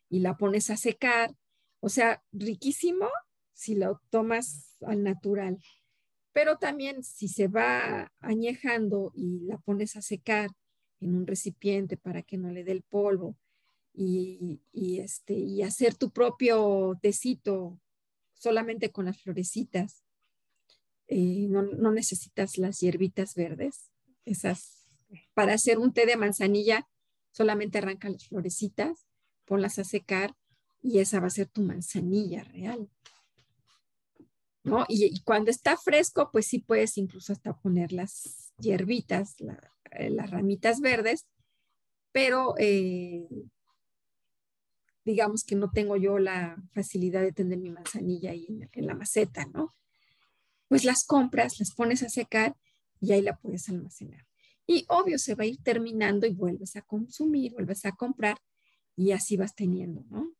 y 0.10 0.20
la 0.20 0.38
pones 0.38 0.70
a 0.70 0.78
secar, 0.78 1.36
o 1.80 1.90
sea, 1.90 2.24
riquísimo 2.32 3.08
si 3.54 3.76
lo 3.76 4.02
tomas 4.10 4.78
al 4.82 5.04
natural. 5.04 5.60
Pero 6.32 6.58
también 6.58 7.04
si 7.04 7.28
se 7.28 7.48
va 7.48 8.12
añejando 8.20 9.12
y 9.16 9.42
la 9.42 9.58
pones 9.58 9.96
a 9.96 10.02
secar 10.02 10.50
en 11.00 11.16
un 11.16 11.28
recipiente 11.28 11.98
para 11.98 12.22
que 12.22 12.38
no 12.38 12.52
le 12.52 12.64
dé 12.64 12.72
el 12.72 12.84
polvo 12.84 13.38
y, 13.94 14.62
este, 14.74 15.34
y 15.34 15.62
hacer 15.62 15.96
tu 15.96 16.12
propio 16.12 16.98
tecito 17.02 17.80
solamente 18.34 18.92
con 18.92 19.06
las 19.06 19.22
florecitas, 19.22 20.04
eh, 21.08 21.48
no, 21.50 21.64
no 21.64 21.92
necesitas 21.92 22.58
las 22.58 22.80
hierbitas 22.80 23.36
verdes, 23.36 23.92
esas 24.26 24.79
para 25.34 25.54
hacer 25.54 25.78
un 25.80 25.94
té 25.94 26.06
de 26.06 26.18
manzanilla, 26.18 26.88
solamente 27.32 27.78
arranca 27.78 28.10
las 28.10 28.28
florecitas, 28.28 29.08
ponlas 29.46 29.80
a 29.80 29.84
secar 29.84 30.36
y 30.82 31.00
esa 31.00 31.20
va 31.20 31.28
a 31.28 31.32
ser 31.32 31.48
tu 31.48 31.62
manzanilla 31.62 32.44
real. 32.44 32.90
¿No? 34.64 34.86
Y, 34.88 35.22
cuando 35.22 35.52
está 35.52 35.78
fresco, 35.78 36.30
pues 36.32 36.48
sí 36.48 36.60
puedes 36.60 36.98
incluso 36.98 37.34
hasta 37.34 37.58
poner 37.58 37.92
las 37.92 38.54
hierbitas, 38.60 39.36
eh, 39.92 40.10
las 40.10 40.30
ramitas 40.30 40.82
verdes, 40.82 41.26
pero 42.12 42.56
eh, 42.58 43.28
digamos 45.06 45.44
que 45.44 45.56
no 45.56 45.72
tengo 45.72 45.96
yo 45.96 46.20
la 46.20 46.62
facilidad 46.72 47.22
de 47.22 47.32
tener 47.32 47.58
mi 47.58 47.72
manzanilla 47.72 48.32
ahí 48.32 48.48
en 48.74 48.86
la 48.86 48.96
maceta, 48.96 49.46
¿no? 49.46 49.76
Pues 50.68 50.84
las 50.84 51.04
compras, 51.06 51.60
las 51.60 51.74
pones 51.74 52.04
a 52.04 52.10
secar 52.10 52.56
y 53.00 53.14
ahí 53.14 53.22
la 53.22 53.38
puedes 53.38 53.70
almacenar. 53.70 54.29
Y 54.70 54.86
obvio, 54.88 55.18
se 55.18 55.34
va 55.34 55.46
a 55.46 55.48
ir 55.48 55.58
terminando 55.64 56.28
y 56.28 56.34
vuelves 56.36 56.76
a 56.76 56.84
consumir, 56.84 57.54
vuelves 57.54 57.88
a 57.88 57.92
comprar 57.94 58.38
y 58.96 59.14
así 59.14 59.36
vas 59.36 59.56
teniendo, 59.56 60.04
¿no? 60.12 60.36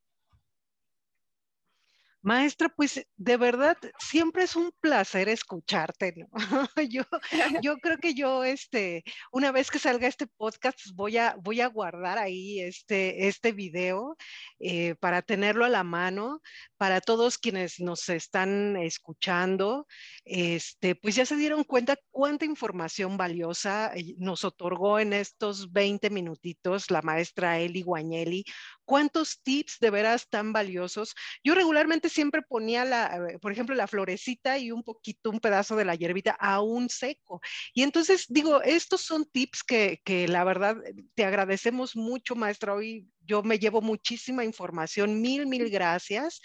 Maestra, 2.22 2.68
pues 2.70 3.06
de 3.16 3.38
verdad 3.38 3.78
siempre 3.98 4.44
es 4.44 4.56
un 4.56 4.72
placer 4.82 5.30
escucharte, 5.30 6.14
¿no? 6.18 6.28
yo, 6.90 7.04
yo 7.64 7.78
creo 7.78 7.98
que 7.98 8.14
yo, 8.14 8.44
este, 8.44 9.04
una 9.32 9.52
vez 9.52 9.72
que 9.72 9.80
salga 9.80 10.08
este 10.08 10.28
podcast, 10.28 10.80
voy 10.94 11.18
a, 11.18 11.36
voy 11.42 11.62
a 11.62 11.68
guardar 11.68 12.18
ahí 12.18 12.60
este, 12.60 13.28
este 13.28 13.54
video 13.54 14.18
eh, 14.60 14.96
para 14.96 15.22
tenerlo 15.22 15.64
a 15.64 15.70
la 15.70 15.84
mano, 15.84 16.42
para 16.78 17.00
todos 17.00 17.38
quienes 17.38 17.80
nos 17.80 18.10
están 18.10 18.76
escuchando, 18.78 19.88
este, 20.26 20.96
pues 20.96 21.16
ya 21.16 21.26
se 21.26 21.38
dieron 21.38 21.64
cuenta 21.64 21.96
cuánta 22.12 22.46
información 22.46 23.16
valiosa 23.18 23.92
eh, 23.96 24.16
nos 24.18 24.44
otorgó 24.44 25.00
en 25.00 25.14
estos 25.14 25.72
20 25.72 26.10
minutitos 26.10 26.92
la 26.92 27.02
maestra 27.02 27.60
Eli 27.60 27.82
Guañeli, 27.82 28.44
cuántos 28.90 29.44
tips 29.44 29.78
de 29.80 29.92
veras 29.92 30.28
tan 30.30 30.52
valiosos. 30.52 31.14
Yo 31.44 31.54
regularmente 31.54 32.10
siempre 32.10 32.42
ponía, 32.42 32.86
la, 32.86 33.30
eh, 33.30 33.38
por 33.38 33.52
ejemplo, 33.52 33.76
la 33.76 33.86
florecita 33.86 34.58
y 34.58 34.72
un 34.72 34.82
poquito, 34.82 35.30
un 35.30 35.40
pedazo 35.40 35.76
de 35.76 35.86
la 35.86 35.94
hierbita 35.94 36.32
aún 36.32 36.90
seco. 36.90 37.40
Y 37.76 37.84
entonces 37.84 38.26
digo, 38.30 38.64
estos 38.64 39.02
son 39.02 39.26
tips 39.26 39.64
que, 39.64 40.02
que 40.04 40.28
la 40.28 40.44
verdad 40.44 40.76
te 41.14 41.24
agradecemos 41.24 41.96
mucho, 41.96 42.34
maestra. 42.34 42.74
Hoy 42.74 43.08
yo 43.20 43.44
me 43.44 43.60
llevo 43.60 43.80
muchísima 43.80 44.44
información. 44.44 45.22
Mil, 45.22 45.46
mil 45.46 45.70
gracias. 45.70 46.42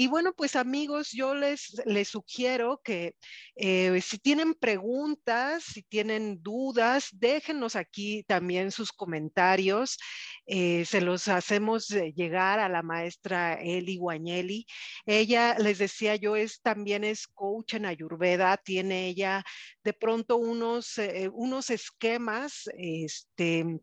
Y 0.00 0.06
bueno, 0.06 0.32
pues 0.32 0.54
amigos, 0.54 1.10
yo 1.10 1.34
les, 1.34 1.82
les 1.84 2.06
sugiero 2.06 2.80
que 2.84 3.16
eh, 3.56 4.00
si 4.00 4.18
tienen 4.18 4.54
preguntas, 4.54 5.64
si 5.64 5.82
tienen 5.82 6.40
dudas, 6.40 7.08
déjenos 7.10 7.74
aquí 7.74 8.22
también 8.22 8.70
sus 8.70 8.92
comentarios. 8.92 9.98
Eh, 10.46 10.84
se 10.84 11.00
los 11.00 11.26
hacemos 11.26 11.88
llegar 11.88 12.60
a 12.60 12.68
la 12.68 12.84
maestra 12.84 13.54
Eli 13.54 13.96
Guañeli. 13.96 14.66
Ella, 15.04 15.56
les 15.58 15.78
decía 15.78 16.14
yo, 16.14 16.36
es 16.36 16.60
también 16.62 17.02
es 17.02 17.26
coach 17.26 17.74
en 17.74 17.86
Ayurveda, 17.86 18.56
tiene 18.56 19.08
ella 19.08 19.42
de 19.82 19.94
pronto 19.94 20.36
unos, 20.36 20.96
eh, 20.98 21.28
unos 21.32 21.70
esquemas, 21.70 22.70
este, 22.78 23.80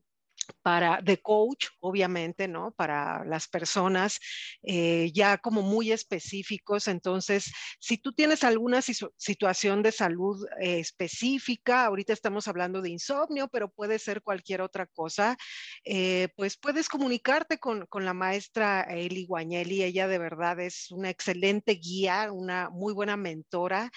para 0.62 1.02
de 1.02 1.22
coach, 1.22 1.68
obviamente, 1.80 2.48
¿no? 2.48 2.72
Para 2.72 3.24
las 3.26 3.48
personas 3.48 4.20
eh, 4.64 5.12
ya 5.14 5.38
como 5.38 5.62
muy 5.62 5.92
específicos. 5.92 6.88
Entonces, 6.88 7.52
si 7.80 7.98
tú 7.98 8.14
tienes 8.14 8.44
alguna 8.44 8.82
situación 8.82 9.84
de 9.84 9.92
salud 9.92 10.46
eh, 10.62 10.80
específica, 10.80 11.86
ahorita 11.86 12.14
estamos 12.14 12.48
hablando 12.48 12.82
de 12.82 12.90
insomnio, 12.90 13.48
pero 13.48 13.70
puede 13.70 14.00
ser 14.00 14.22
cualquier 14.22 14.62
otra 14.62 14.86
cosa, 14.88 15.38
eh, 15.84 16.30
pues 16.36 16.58
puedes 16.58 16.90
comunicarte 16.90 17.58
con, 17.60 17.86
con, 17.88 18.06
la 18.06 18.14
maestra 18.14 18.82
Eli 18.82 19.26
Guañeli. 19.26 19.84
Ella 19.84 20.08
de 20.08 20.18
verdad 20.18 20.60
es 20.60 20.92
una 20.92 21.10
excelente 21.10 21.74
guía, 21.74 22.32
una 22.32 22.70
muy 22.70 22.94
buena 22.94 23.18
mentora. 23.18 23.92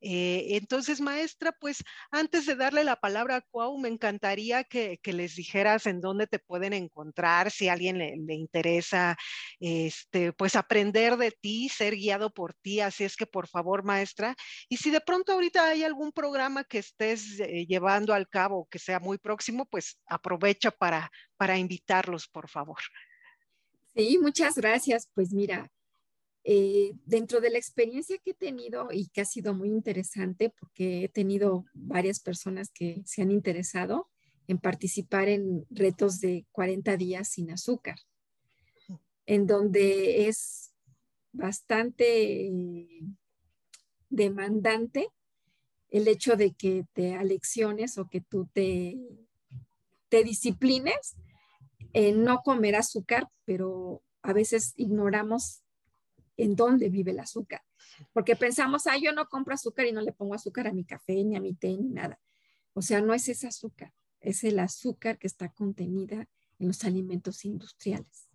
Eh, 0.00 0.56
entonces, 0.56 1.00
maestra, 1.00 1.52
pues 1.58 1.82
antes 2.10 2.46
de 2.46 2.54
darle 2.54 2.84
la 2.84 2.96
palabra 2.96 3.36
a 3.36 3.40
Cuau, 3.40 3.78
me 3.78 3.88
encantaría 3.88 4.64
que, 4.64 4.98
les 5.04 5.34
dijeras 5.36 5.86
en 5.86 6.00
dónde 6.00 6.26
te 6.26 6.38
pueden 6.38 6.72
encontrar, 6.72 7.50
si 7.50 7.68
a 7.68 7.72
alguien 7.72 7.98
le, 7.98 8.34
interesa, 8.34 9.16
este, 9.58 10.32
pues 10.32 10.54
aprender 10.56 11.16
de 11.16 11.30
ti, 11.32 11.68
ser 11.68 11.96
guiado 11.96 12.30
por 12.30 12.54
ti. 12.54 12.80
Así 12.80 13.04
es 13.04 13.16
que, 13.16 13.26
por 13.26 13.48
favor, 13.48 13.84
maestra, 13.84 14.34
y 14.68 14.76
si 14.76 14.90
de 14.90 15.00
pronto 15.00 15.32
ahorita 15.32 15.66
hay 15.66 15.84
algún 15.84 16.12
programa 16.12 16.64
que 16.64 16.78
estés 16.78 17.40
eh, 17.40 17.66
llevando 17.66 18.12
al 18.12 18.28
cabo 18.28 18.68
que 18.70 18.78
sea 18.78 19.00
muy 19.00 19.18
próximo, 19.18 19.66
pues 19.66 19.98
aprovecha 20.06 20.70
para, 20.70 21.10
para 21.36 21.56
invitarlos, 21.58 22.28
por 22.28 22.48
favor. 22.50 22.78
Sí, 23.94 24.18
muchas 24.20 24.56
gracias. 24.56 25.08
Pues 25.14 25.32
mira, 25.32 25.70
eh, 26.48 26.92
dentro 27.04 27.40
de 27.40 27.50
la 27.50 27.58
experiencia 27.58 28.18
que 28.18 28.30
he 28.30 28.34
tenido 28.34 28.86
y 28.92 29.08
que 29.08 29.20
ha 29.20 29.24
sido 29.24 29.52
muy 29.52 29.68
interesante 29.68 30.48
porque 30.48 31.02
he 31.02 31.08
tenido 31.08 31.64
varias 31.74 32.20
personas 32.20 32.70
que 32.70 33.02
se 33.04 33.22
han 33.22 33.32
interesado 33.32 34.08
en 34.46 34.58
participar 34.58 35.28
en 35.28 35.66
retos 35.70 36.20
de 36.20 36.46
40 36.52 36.96
días 36.98 37.30
sin 37.30 37.50
azúcar, 37.50 37.96
en 39.26 39.48
donde 39.48 40.28
es 40.28 40.72
bastante 41.32 42.48
demandante 44.08 45.08
el 45.88 46.06
hecho 46.06 46.36
de 46.36 46.52
que 46.52 46.84
te 46.92 47.16
alecciones 47.16 47.98
o 47.98 48.08
que 48.08 48.20
tú 48.20 48.48
te, 48.52 48.96
te 50.08 50.22
disciplines 50.22 51.16
en 51.92 52.22
no 52.22 52.42
comer 52.44 52.76
azúcar, 52.76 53.28
pero 53.44 54.04
a 54.22 54.32
veces 54.32 54.74
ignoramos 54.76 55.64
en 56.36 56.56
dónde 56.56 56.88
vive 56.88 57.12
el 57.12 57.20
azúcar. 57.20 57.62
Porque 58.12 58.36
pensamos, 58.36 58.86
ah, 58.86 58.98
yo 58.98 59.12
no 59.12 59.28
compro 59.28 59.54
azúcar 59.54 59.86
y 59.86 59.92
no 59.92 60.00
le 60.00 60.12
pongo 60.12 60.34
azúcar 60.34 60.66
a 60.66 60.72
mi 60.72 60.84
café, 60.84 61.24
ni 61.24 61.36
a 61.36 61.40
mi 61.40 61.54
té, 61.54 61.76
ni 61.76 61.88
nada. 61.88 62.20
O 62.74 62.82
sea, 62.82 63.00
no 63.00 63.14
es 63.14 63.28
ese 63.28 63.46
azúcar, 63.46 63.92
es 64.20 64.44
el 64.44 64.58
azúcar 64.58 65.18
que 65.18 65.26
está 65.26 65.50
contenida 65.50 66.28
en 66.58 66.68
los 66.68 66.84
alimentos 66.84 67.44
industriales 67.44 68.28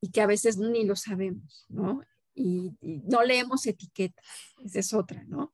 y 0.00 0.10
que 0.10 0.20
a 0.20 0.26
veces 0.26 0.58
ni 0.58 0.84
lo 0.84 0.96
sabemos, 0.96 1.66
¿no? 1.68 2.02
Y, 2.34 2.72
no 2.80 3.22
leemos 3.22 3.66
etiquetas, 3.66 4.24
esa 4.64 4.78
es 4.78 4.94
otra, 4.94 5.24
¿no? 5.24 5.52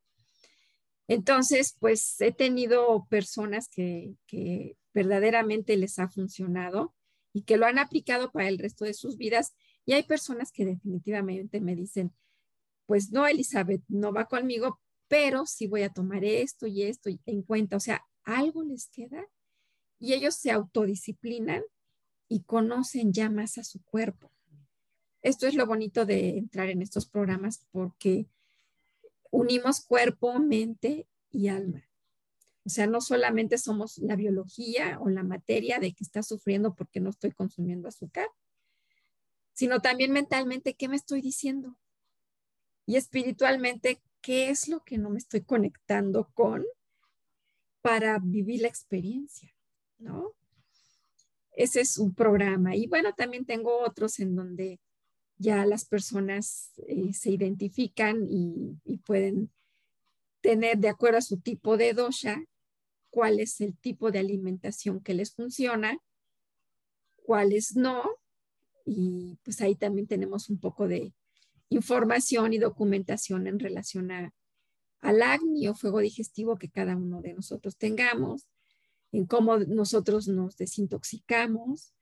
Entonces, 1.09 1.77
pues 1.79 2.21
he 2.21 2.33
tenido 2.33 3.07
personas 3.09 3.69
que, 3.69 4.15
que 4.27 4.77
verdaderamente 4.93 5.77
les 5.77 5.99
ha 5.99 6.09
funcionado 6.09 6.95
y 7.33 7.43
que 7.43 7.57
lo 7.57 7.67
han 7.67 7.79
aplicado 7.79 8.31
para 8.33 8.49
el 8.49 8.59
resto 8.59 8.85
de 8.85 8.95
sus 8.95 9.17
vidas. 9.19 9.55
Y 9.87 9.93
hay 9.93 10.03
personas 10.05 10.51
que 10.51 10.65
definitivamente 10.65 11.61
me 11.61 11.77
dicen, 11.77 12.13
pues 12.87 13.11
no, 13.11 13.27
Elizabeth, 13.27 13.83
no 13.89 14.13
va 14.13 14.27
conmigo, 14.27 14.81
pero 15.09 15.47
sí 15.47 15.67
voy 15.67 15.83
a 15.83 15.93
tomar 15.93 16.25
esto 16.25 16.67
y 16.67 16.83
esto 16.83 17.11
en 17.27 17.43
cuenta. 17.43 17.77
O 17.77 17.81
sea, 17.81 18.05
algo 18.25 18.63
les 18.63 18.89
queda 18.89 19.27
y 19.99 20.13
ellos 20.13 20.35
se 20.35 20.51
autodisciplinan 20.51 21.63
y 22.29 22.43
conocen 22.43 23.13
ya 23.13 23.31
más 23.31 23.59
a 23.59 23.65
su 23.65 23.83
cuerpo. 23.85 24.31
Esto 25.23 25.47
es 25.47 25.55
lo 25.55 25.67
bonito 25.67 26.05
de 26.05 26.37
entrar 26.37 26.69
en 26.69 26.83
estos 26.83 27.07
programas 27.07 27.67
porque 27.71 28.27
unimos 29.31 29.81
cuerpo, 29.81 30.39
mente 30.39 31.07
y 31.31 31.49
alma. 31.49 31.83
O 32.67 32.71
sea, 32.71 32.87
no 32.87 33.01
solamente 33.01 33.59
somos 33.59 33.99
la 33.99 34.17
biología 34.17 34.99
o 35.01 35.09
la 35.11 35.23
materia 35.23 35.79
de 35.79 35.93
que 35.93 36.05
está 36.05 36.23
sufriendo 36.23 36.75
porque 36.75 37.01
no 37.01 37.11
estoy 37.11 37.33
consumiendo 37.33 37.89
azúcar, 37.89 38.27
sino 39.55 39.81
también 39.81 40.13
mentalmente, 40.13 40.75
¿qué 40.75 40.89
me 40.89 40.97
estoy 40.97 41.23
diciendo? 41.23 41.77
Y 42.87 42.97
espiritualmente, 42.97 44.03
¿qué 44.21 44.51
es 44.51 44.69
lo 44.69 44.81
que 44.85 44.99
no 44.99 45.11
me 45.11 45.19
estoy 45.19 45.43
conectando 45.43 46.29
con 46.35 46.65
para 47.81 48.19
vivir 48.19 48.63
la 48.63 48.69
experiencia? 48.69 49.55
¿No? 49.99 50.35
Ese 51.53 51.81
es 51.81 51.97
un 51.99 52.15
programa. 52.15 52.77
Y 52.77 52.87
bueno, 52.87 53.15
también 53.15 53.47
tengo 53.47 53.79
otros 53.79 54.19
en 54.19 54.35
donde 54.35 54.81
ya 55.39 55.65
las 55.65 55.85
personas 55.85 56.73
eh, 56.87 57.13
se 57.13 57.31
identifican 57.31 58.27
y, 58.29 58.77
y 58.85 58.99
pueden 58.99 59.51
tener 60.41 60.79
de 60.79 60.89
acuerdo 60.89 61.19
a 61.19 61.23
su 61.23 61.39
tipo 61.39 61.77
de 61.77 61.95
dosha 61.95 62.45
cuál 63.11 63.41
es 63.41 63.61
el 63.61 63.79
tipo 63.79 64.11
de 64.11 64.19
alimentación 64.19 65.01
que 65.01 65.15
les 65.15 65.33
funciona, 65.33 65.99
cuáles 67.25 67.77
no. 67.77 68.03
Y 68.85 69.39
pues 69.43 69.61
ahí 69.61 69.75
también 69.75 70.07
tenemos 70.07 70.49
un 70.51 70.59
poco 70.59 70.89
de 70.89 71.13
información 71.71 72.53
y 72.53 72.59
documentación 72.59 73.47
en 73.47 73.59
relación 73.59 74.11
a, 74.11 74.33
al 75.01 75.23
acné 75.23 75.69
o 75.69 75.75
fuego 75.75 76.01
digestivo 76.01 76.57
que 76.57 76.71
cada 76.71 76.97
uno 76.97 77.21
de 77.21 77.35
nosotros 77.35 77.77
tengamos, 77.77 78.47
en 79.13 79.27
cómo 79.27 79.59
nosotros 79.59 80.29
nos 80.29 80.57
desintoxicamos, 80.57 81.95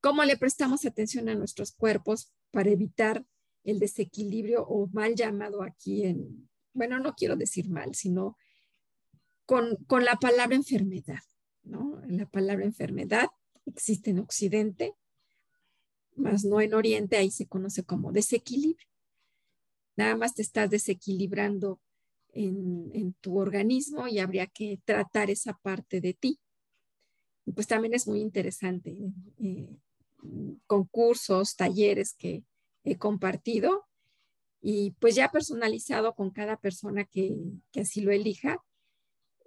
cómo 0.00 0.24
le 0.24 0.36
prestamos 0.36 0.86
atención 0.86 1.28
a 1.28 1.34
nuestros 1.34 1.72
cuerpos 1.72 2.32
para 2.50 2.70
evitar 2.70 3.24
el 3.64 3.78
desequilibrio 3.78 4.64
o 4.66 4.88
mal 4.92 5.14
llamado 5.14 5.62
aquí 5.62 6.04
en, 6.04 6.48
bueno, 6.72 6.98
no 6.98 7.14
quiero 7.14 7.36
decir 7.36 7.68
mal, 7.68 7.94
sino 7.94 8.36
con, 9.44 10.04
la 10.04 10.16
palabra 10.16 10.54
enfermedad, 10.54 11.22
¿no? 11.64 12.00
La 12.06 12.26
palabra 12.26 12.64
enfermedad 12.64 13.28
existe 13.66 14.10
en 14.10 14.20
Occidente, 14.20 14.94
más 16.20 16.44
no 16.44 16.60
en 16.60 16.74
Oriente, 16.74 17.16
ahí 17.16 17.30
se 17.30 17.46
conoce 17.46 17.84
como 17.84 18.12
desequilibrio. 18.12 18.86
Nada 19.96 20.16
más 20.16 20.34
te 20.34 20.42
estás 20.42 20.70
desequilibrando 20.70 21.80
en, 22.32 23.14
tu 23.20 23.38
organismo 23.38 24.06
y 24.08 24.18
habría 24.18 24.46
que 24.46 24.80
tratar 24.84 25.30
esa 25.30 25.54
parte 25.54 26.00
de 26.00 26.14
ti. 26.14 26.38
Y 27.44 27.52
pues 27.52 27.66
también 27.66 27.94
es 27.94 28.06
muy 28.06 28.20
interesante. 28.20 28.96
Eh, 29.38 29.76
concursos, 30.66 31.56
talleres 31.56 32.14
que 32.14 32.44
he 32.84 32.96
compartido 32.96 33.86
y 34.62 34.92
pues 34.92 35.14
ya 35.14 35.30
personalizado 35.30 36.14
con 36.14 36.30
cada 36.30 36.56
persona 36.58 37.04
que, 37.04 37.36
que 37.72 37.80
así 37.80 38.02
lo 38.02 38.12
elija, 38.12 38.62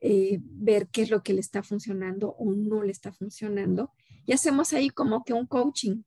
eh, 0.05 0.39
ver 0.41 0.89
qué 0.89 1.03
es 1.03 1.09
lo 1.09 1.23
que 1.23 1.33
le 1.33 1.39
está 1.39 1.63
funcionando 1.63 2.36
o 2.38 2.51
no 2.51 2.83
le 2.83 2.91
está 2.91 3.13
funcionando. 3.13 3.91
Y 4.25 4.33
hacemos 4.33 4.73
ahí 4.73 4.89
como 4.89 5.23
que 5.23 5.31
un 5.31 5.47
coaching. 5.47 6.03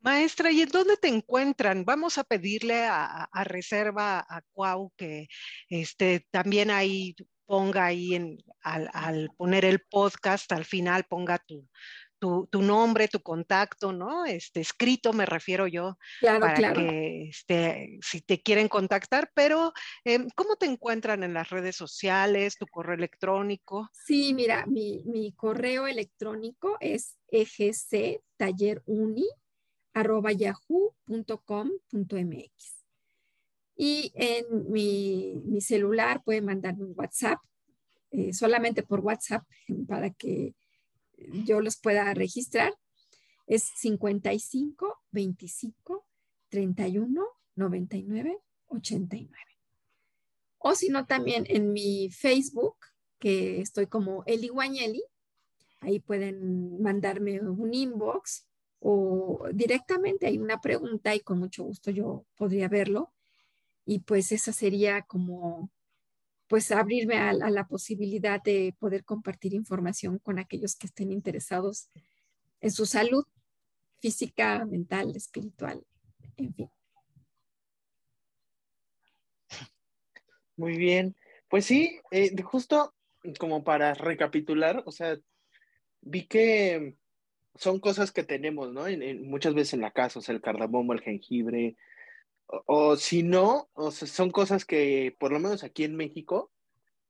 Maestra, 0.00 0.50
¿y 0.50 0.62
en 0.62 0.68
dónde 0.68 0.96
te 0.96 1.08
encuentran? 1.08 1.84
Vamos 1.84 2.18
a 2.18 2.24
pedirle 2.24 2.84
a, 2.84 3.28
reserva 3.44 4.20
a 4.20 4.42
Cuau 4.52 4.92
que 4.96 5.28
este, 5.68 6.26
también 6.30 6.70
ahí 6.70 7.14
ponga 7.46 7.86
ahí 7.86 8.14
en, 8.14 8.38
al, 8.62 8.90
al, 8.92 9.30
poner 9.36 9.64
el 9.64 9.80
podcast, 9.80 10.52
al 10.52 10.64
final 10.64 11.04
ponga 11.04 11.38
tu, 11.38 11.66
tu, 12.18 12.62
nombre, 12.62 13.08
tu 13.08 13.20
contacto, 13.20 13.92
¿no? 13.92 14.24
Este, 14.24 14.60
escrito 14.60 15.12
me 15.12 15.26
refiero 15.26 15.66
yo, 15.66 15.98
claro, 16.20 16.40
para 16.40 16.54
claro. 16.54 16.80
que 16.80 17.28
este, 17.28 17.98
si 18.02 18.20
te 18.20 18.42
quieren 18.42 18.68
contactar, 18.68 19.30
pero 19.34 19.72
em, 20.04 20.28
¿cómo 20.34 20.56
te 20.56 20.66
encuentran 20.66 21.22
en 21.22 21.34
las 21.34 21.50
redes 21.50 21.76
sociales, 21.76 22.56
tu 22.56 22.66
correo 22.66 22.94
electrónico? 22.94 23.88
Sí, 23.92 24.34
mira, 24.34 24.66
mi, 24.66 25.02
mi 25.06 25.32
correo 25.32 25.86
electrónico 25.86 26.76
es 26.80 27.16
egctalleruni.yahoo.com.mx. 29.94 32.74
Y 33.76 34.12
en 34.14 34.72
mi, 34.72 35.60
celular 35.60 36.22
pueden 36.24 36.46
mandarme 36.46 36.84
un 36.84 36.94
WhatsApp, 36.96 37.38
eh, 38.10 38.32
solamente 38.32 38.82
por 38.82 39.00
WhatsApp, 39.00 39.44
para 39.86 40.10
que 40.10 40.54
yo 41.44 41.60
los 41.60 41.76
pueda 41.76 42.14
registrar, 42.14 42.74
es 43.46 43.70
55 43.76 45.00
25 45.12 46.04
31 46.48 47.24
99 47.54 48.40
89. 48.66 49.36
O 50.58 50.74
si 50.74 50.88
no, 50.88 51.06
también 51.06 51.44
en 51.48 51.72
mi 51.72 52.10
Facebook, 52.10 52.76
que 53.18 53.60
estoy 53.60 53.86
como 53.86 54.24
Eli 54.26 54.48
Guañeli, 54.48 55.02
ahí 55.80 56.00
pueden 56.00 56.82
mandarme 56.82 57.40
un 57.40 57.72
inbox 57.72 58.48
o 58.80 59.48
directamente 59.52 60.26
hay 60.26 60.38
una 60.38 60.60
pregunta 60.60 61.14
y 61.14 61.20
con 61.20 61.38
mucho 61.38 61.64
gusto 61.64 61.90
yo 61.90 62.24
podría 62.36 62.68
verlo. 62.68 63.12
Y 63.84 64.00
pues 64.00 64.32
esa 64.32 64.52
sería 64.52 65.02
como 65.02 65.70
pues 66.48 66.70
abrirme 66.72 67.16
a, 67.18 67.32
la 67.32 67.66
posibilidad 67.66 68.42
de 68.42 68.74
poder 68.78 69.04
compartir 69.04 69.54
información 69.54 70.18
con 70.18 70.38
aquellos 70.38 70.76
que 70.76 70.86
estén 70.86 71.12
interesados 71.12 71.90
en 72.60 72.70
su 72.70 72.86
salud 72.86 73.24
física, 74.00 74.64
mental, 74.64 75.14
espiritual, 75.14 75.84
en 76.36 76.54
fin. 76.54 76.70
Muy 80.56 80.76
bien. 80.76 81.16
Pues 81.48 81.66
sí, 81.66 82.00
eh, 82.10 82.34
justo 82.42 82.94
como 83.38 83.64
para 83.64 83.94
recapitular, 83.94 84.82
o 84.86 84.92
sea, 84.92 85.18
vi 86.00 86.26
que 86.26 86.96
son 87.54 87.80
cosas 87.80 88.12
que 88.12 88.22
tenemos, 88.22 88.72
¿no? 88.72 88.84
muchas 89.24 89.54
veces 89.54 89.74
en 89.74 89.80
la 89.80 89.90
casa, 89.90 90.18
o 90.18 90.22
sea, 90.22 90.34
el 90.34 90.40
cardamomo, 90.40 90.92
el 90.92 91.00
jengibre, 91.00 91.76
o, 92.46 92.96
si 92.96 93.22
no, 93.22 93.68
o 93.74 93.90
sea, 93.90 94.08
son 94.08 94.30
cosas 94.30 94.64
que 94.64 95.14
por 95.18 95.32
lo 95.32 95.38
menos 95.38 95.64
aquí 95.64 95.84
en 95.84 95.96
México 95.96 96.50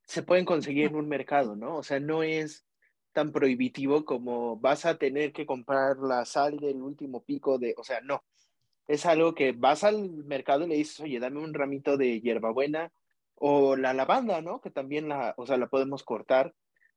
se 0.04 0.22
pueden 0.22 0.44
conseguir 0.44 0.86
en 0.86 0.96
un 0.96 1.08
mercado, 1.08 1.54
¿no? 1.54 1.76
O 1.76 1.82
sea, 1.82 2.00
no 2.00 2.22
es 2.22 2.64
tan 3.12 3.32
prohibitivo 3.32 4.04
como 4.04 4.56
vas 4.58 4.86
a 4.86 4.98
tener 4.98 5.32
que 5.32 5.46
comprar 5.46 5.98
la 5.98 6.24
sal 6.24 6.58
del 6.58 6.82
último 6.82 7.22
pico 7.24 7.58
de, 7.58 7.74
o 7.76 7.84
sea, 7.84 8.00
no. 8.00 8.24
Es 8.88 9.06
algo 9.06 9.34
que 9.34 9.52
vas 9.52 9.84
al 9.84 10.08
mercado 10.24 10.64
y 10.64 10.68
le 10.68 10.76
dices, 10.76 11.00
oye, 11.00 11.20
dame 11.20 11.40
un 11.40 11.54
ramito 11.54 11.96
de 11.96 12.20
hierbabuena 12.20 12.90
o 13.34 13.76
la 13.76 13.92
lavanda, 13.94 14.40
¿no? 14.40 14.60
Que 14.60 14.70
también 14.70 15.08
la, 15.08 15.34
o 15.36 15.46
sea, 15.46 15.56
la 15.56 15.68
podemos 15.68 16.02
cortar. 16.04 16.54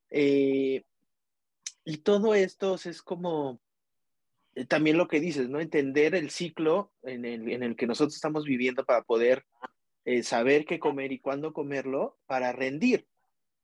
Eh, 0.10 0.84
y 1.86 1.98
todo 1.98 2.36
esto 2.36 2.76
es 2.76 3.02
como 3.02 3.60
eh, 4.56 4.66
también 4.66 4.98
lo 4.98 5.08
que 5.08 5.20
dices, 5.20 5.50
¿no? 5.50 5.60
Entender 5.60 6.16
el 6.16 6.30
ciclo 6.30 6.92
en 7.04 7.26
el, 7.26 7.52
en 7.52 7.64
el 7.64 7.76
que 7.76 7.88
nosotros 7.88 8.16
estamos 8.16 8.46
viviendo 8.46 8.86
para 8.86 9.04
poder 9.04 9.46
eh, 10.06 10.24
saber 10.24 10.66
qué 10.66 10.80
comer 10.80 11.12
y 11.12 11.20
cuándo 11.20 11.54
comerlo 11.54 12.18
para 12.26 12.52
rendir. 12.52 13.08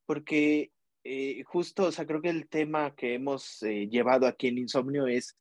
Porque 0.05 0.71
eh, 1.03 1.43
justo, 1.45 1.85
o 1.85 1.91
sea, 1.91 2.05
creo 2.05 2.21
que 2.21 2.29
el 2.29 2.47
tema 2.47 2.95
que 2.95 3.15
hemos 3.15 3.61
llevado 3.61 4.27
aquí 4.27 4.47
en 4.47 4.57
Insomnio 4.57 5.07
es 5.07 5.37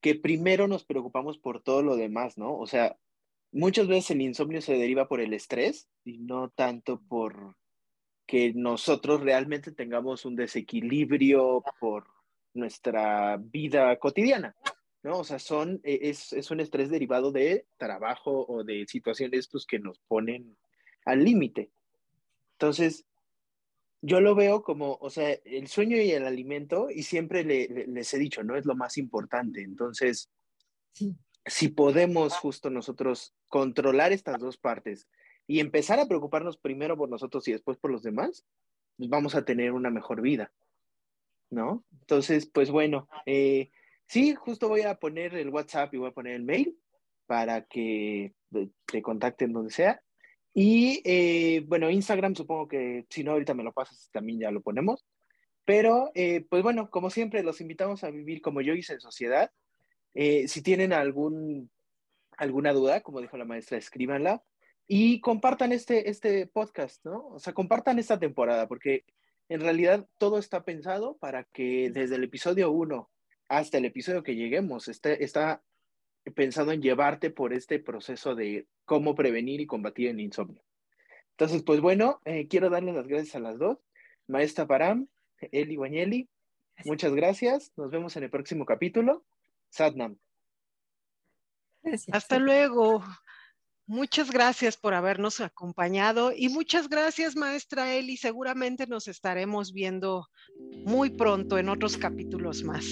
que 0.00 0.14
primero 0.14 0.68
nos 0.68 0.84
preocupamos 0.84 1.38
por 1.38 1.62
todo 1.62 1.82
lo 1.82 1.96
demás, 1.96 2.38
¿no? 2.38 2.56
O 2.56 2.66
sea, 2.66 2.96
muchas 3.52 3.88
veces 3.88 4.12
el 4.12 4.22
insomnio 4.22 4.60
se 4.60 4.74
deriva 4.74 5.08
por 5.08 5.20
el 5.20 5.32
estrés 5.32 5.88
y 6.04 6.18
no 6.18 6.50
tanto 6.50 7.00
por 7.08 7.56
que 8.26 8.52
nosotros 8.54 9.22
realmente 9.22 9.72
tengamos 9.72 10.24
un 10.24 10.36
desequilibrio 10.36 11.62
por 11.80 12.06
nuestra 12.56 13.36
vida 13.38 13.96
cotidiana. 13.98 14.56
¿no? 15.02 15.18
O 15.18 15.24
sea, 15.24 15.38
son, 15.38 15.80
e, 15.84 16.10
es, 16.10 16.32
es 16.32 16.50
un 16.50 16.60
estrés 16.60 16.90
derivado 16.90 17.30
de 17.30 17.66
trabajo 17.76 18.44
o 18.48 18.64
de 18.64 18.86
situaciones 18.86 19.48
pues, 19.48 19.66
que 19.66 19.78
nos 19.78 20.00
ponen 20.00 20.56
al 21.04 21.24
límite. 21.24 21.70
Entonces, 22.52 23.04
yo 24.02 24.20
lo 24.20 24.34
veo 24.34 24.62
como, 24.62 24.98
o 25.00 25.10
sea, 25.10 25.30
el 25.44 25.68
sueño 25.68 25.96
y 25.96 26.10
el 26.10 26.26
alimento, 26.26 26.88
y 26.90 27.02
siempre 27.02 27.44
les 27.44 28.14
he 28.14 28.18
dicho, 28.18 28.42
¿no? 28.42 28.56
Es 28.56 28.66
lo 28.66 28.74
más 28.74 28.98
importante. 28.98 29.62
Entonces, 29.62 30.30
si 31.44 31.68
podemos 31.68 32.34
justo 32.36 32.70
nosotros 32.70 33.34
controlar 33.48 34.12
estas 34.12 34.38
dos 34.38 34.58
partes 34.58 35.08
y 35.46 35.60
empezar 35.60 35.98
a 36.00 36.06
preocuparnos 36.06 36.56
primero 36.56 36.96
por 36.96 37.08
nosotros 37.08 37.46
y 37.48 37.52
después 37.52 37.78
por 37.78 37.90
los 37.90 38.02
demás, 38.02 38.44
pues 38.96 39.08
vamos 39.08 39.34
a 39.34 39.44
tener 39.44 39.72
una 39.72 39.90
mejor 39.90 40.20
vida, 40.20 40.52
¿no? 41.50 41.84
Entonces, 42.00 42.50
pues 42.52 42.70
bueno, 42.70 43.08
eh, 43.26 43.70
sí, 44.06 44.34
justo 44.34 44.68
voy 44.68 44.82
a 44.82 44.96
poner 44.96 45.34
el 45.34 45.50
WhatsApp 45.50 45.92
y 45.94 45.98
voy 45.98 46.08
a 46.08 46.14
poner 46.14 46.34
el 46.34 46.44
mail 46.44 46.78
para 47.26 47.62
que 47.66 48.34
te 48.86 49.02
contacten 49.02 49.52
donde 49.52 49.70
sea. 49.70 50.00
Y 50.54 51.02
eh, 51.04 51.64
bueno, 51.66 51.90
Instagram 51.90 52.34
supongo 52.34 52.66
que 52.66 53.04
si 53.10 53.22
no 53.22 53.32
ahorita 53.32 53.52
me 53.52 53.62
lo 53.62 53.72
pasas 53.72 54.08
también 54.10 54.40
ya 54.40 54.50
lo 54.50 54.62
ponemos. 54.62 55.06
Pero 55.66 56.10
eh, 56.14 56.46
pues 56.48 56.62
bueno, 56.62 56.88
como 56.90 57.10
siempre 57.10 57.42
los 57.42 57.60
invitamos 57.60 58.04
a 58.04 58.10
vivir 58.10 58.40
como 58.40 58.62
yo 58.62 58.72
hice 58.72 58.94
en 58.94 59.00
sociedad. 59.00 59.50
Eh, 60.14 60.48
si 60.48 60.62
tienen 60.62 60.92
algún, 60.94 61.70
alguna 62.38 62.72
duda, 62.72 63.02
como 63.02 63.20
dijo 63.20 63.36
la 63.36 63.44
maestra, 63.44 63.76
escríbanla 63.76 64.42
y 64.86 65.20
compartan 65.20 65.72
este, 65.72 66.08
este 66.08 66.46
podcast, 66.46 67.04
¿no? 67.04 67.26
O 67.28 67.38
sea, 67.38 67.52
compartan 67.52 67.98
esta 67.98 68.18
temporada 68.18 68.68
porque 68.68 69.04
en 69.48 69.60
realidad 69.60 70.06
todo 70.18 70.38
está 70.38 70.64
pensado 70.64 71.16
para 71.18 71.44
que 71.44 71.90
desde 71.90 72.16
el 72.16 72.24
episodio 72.24 72.70
1 72.70 73.10
hasta 73.48 73.78
el 73.78 73.84
episodio 73.84 74.22
que 74.22 74.34
lleguemos 74.34 74.88
esté, 74.88 75.22
está 75.22 75.62
pensado 76.34 76.72
en 76.72 76.82
llevarte 76.82 77.30
por 77.30 77.52
este 77.52 77.78
proceso 77.78 78.34
de 78.34 78.66
cómo 78.84 79.14
prevenir 79.14 79.60
y 79.60 79.66
combatir 79.66 80.08
el 80.08 80.20
insomnio. 80.20 80.62
Entonces, 81.32 81.62
pues 81.62 81.80
bueno, 81.80 82.20
eh, 82.24 82.48
quiero 82.48 82.70
darles 82.70 82.94
las 82.94 83.06
gracias 83.06 83.36
a 83.36 83.40
las 83.40 83.58
dos. 83.58 83.78
Maestra 84.26 84.66
Param, 84.66 85.06
Eli 85.52 85.76
Guañeli, 85.76 86.28
muchas 86.84 87.14
gracias. 87.14 87.72
Nos 87.76 87.90
vemos 87.90 88.16
en 88.16 88.24
el 88.24 88.30
próximo 88.30 88.64
capítulo. 88.64 89.24
Sadnam. 89.70 90.18
Hasta 92.10 92.38
luego. 92.38 93.04
Muchas 93.88 94.32
gracias 94.32 94.76
por 94.76 94.94
habernos 94.94 95.40
acompañado 95.40 96.32
y 96.36 96.48
muchas 96.48 96.88
gracias, 96.88 97.36
maestra 97.36 97.94
Eli. 97.94 98.16
Seguramente 98.16 98.88
nos 98.88 99.06
estaremos 99.06 99.72
viendo 99.72 100.28
muy 100.84 101.10
pronto 101.10 101.56
en 101.56 101.68
otros 101.68 101.96
capítulos 101.96 102.64
más. 102.64 102.84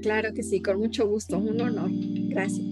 Claro 0.00 0.32
que 0.34 0.42
sí, 0.42 0.62
con 0.62 0.78
mucho 0.78 1.06
gusto, 1.06 1.36
un 1.36 1.60
honor. 1.60 1.90
Gracias. 2.30 2.66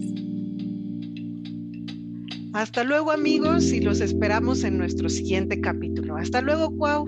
Hasta 2.53 2.83
luego 2.83 3.11
amigos 3.11 3.65
y 3.65 3.81
los 3.81 3.99
esperamos 3.99 4.63
en 4.63 4.77
nuestro 4.77 5.09
siguiente 5.09 5.61
capítulo. 5.61 6.15
Hasta 6.15 6.41
luego, 6.41 6.75
Cuau. 6.75 7.05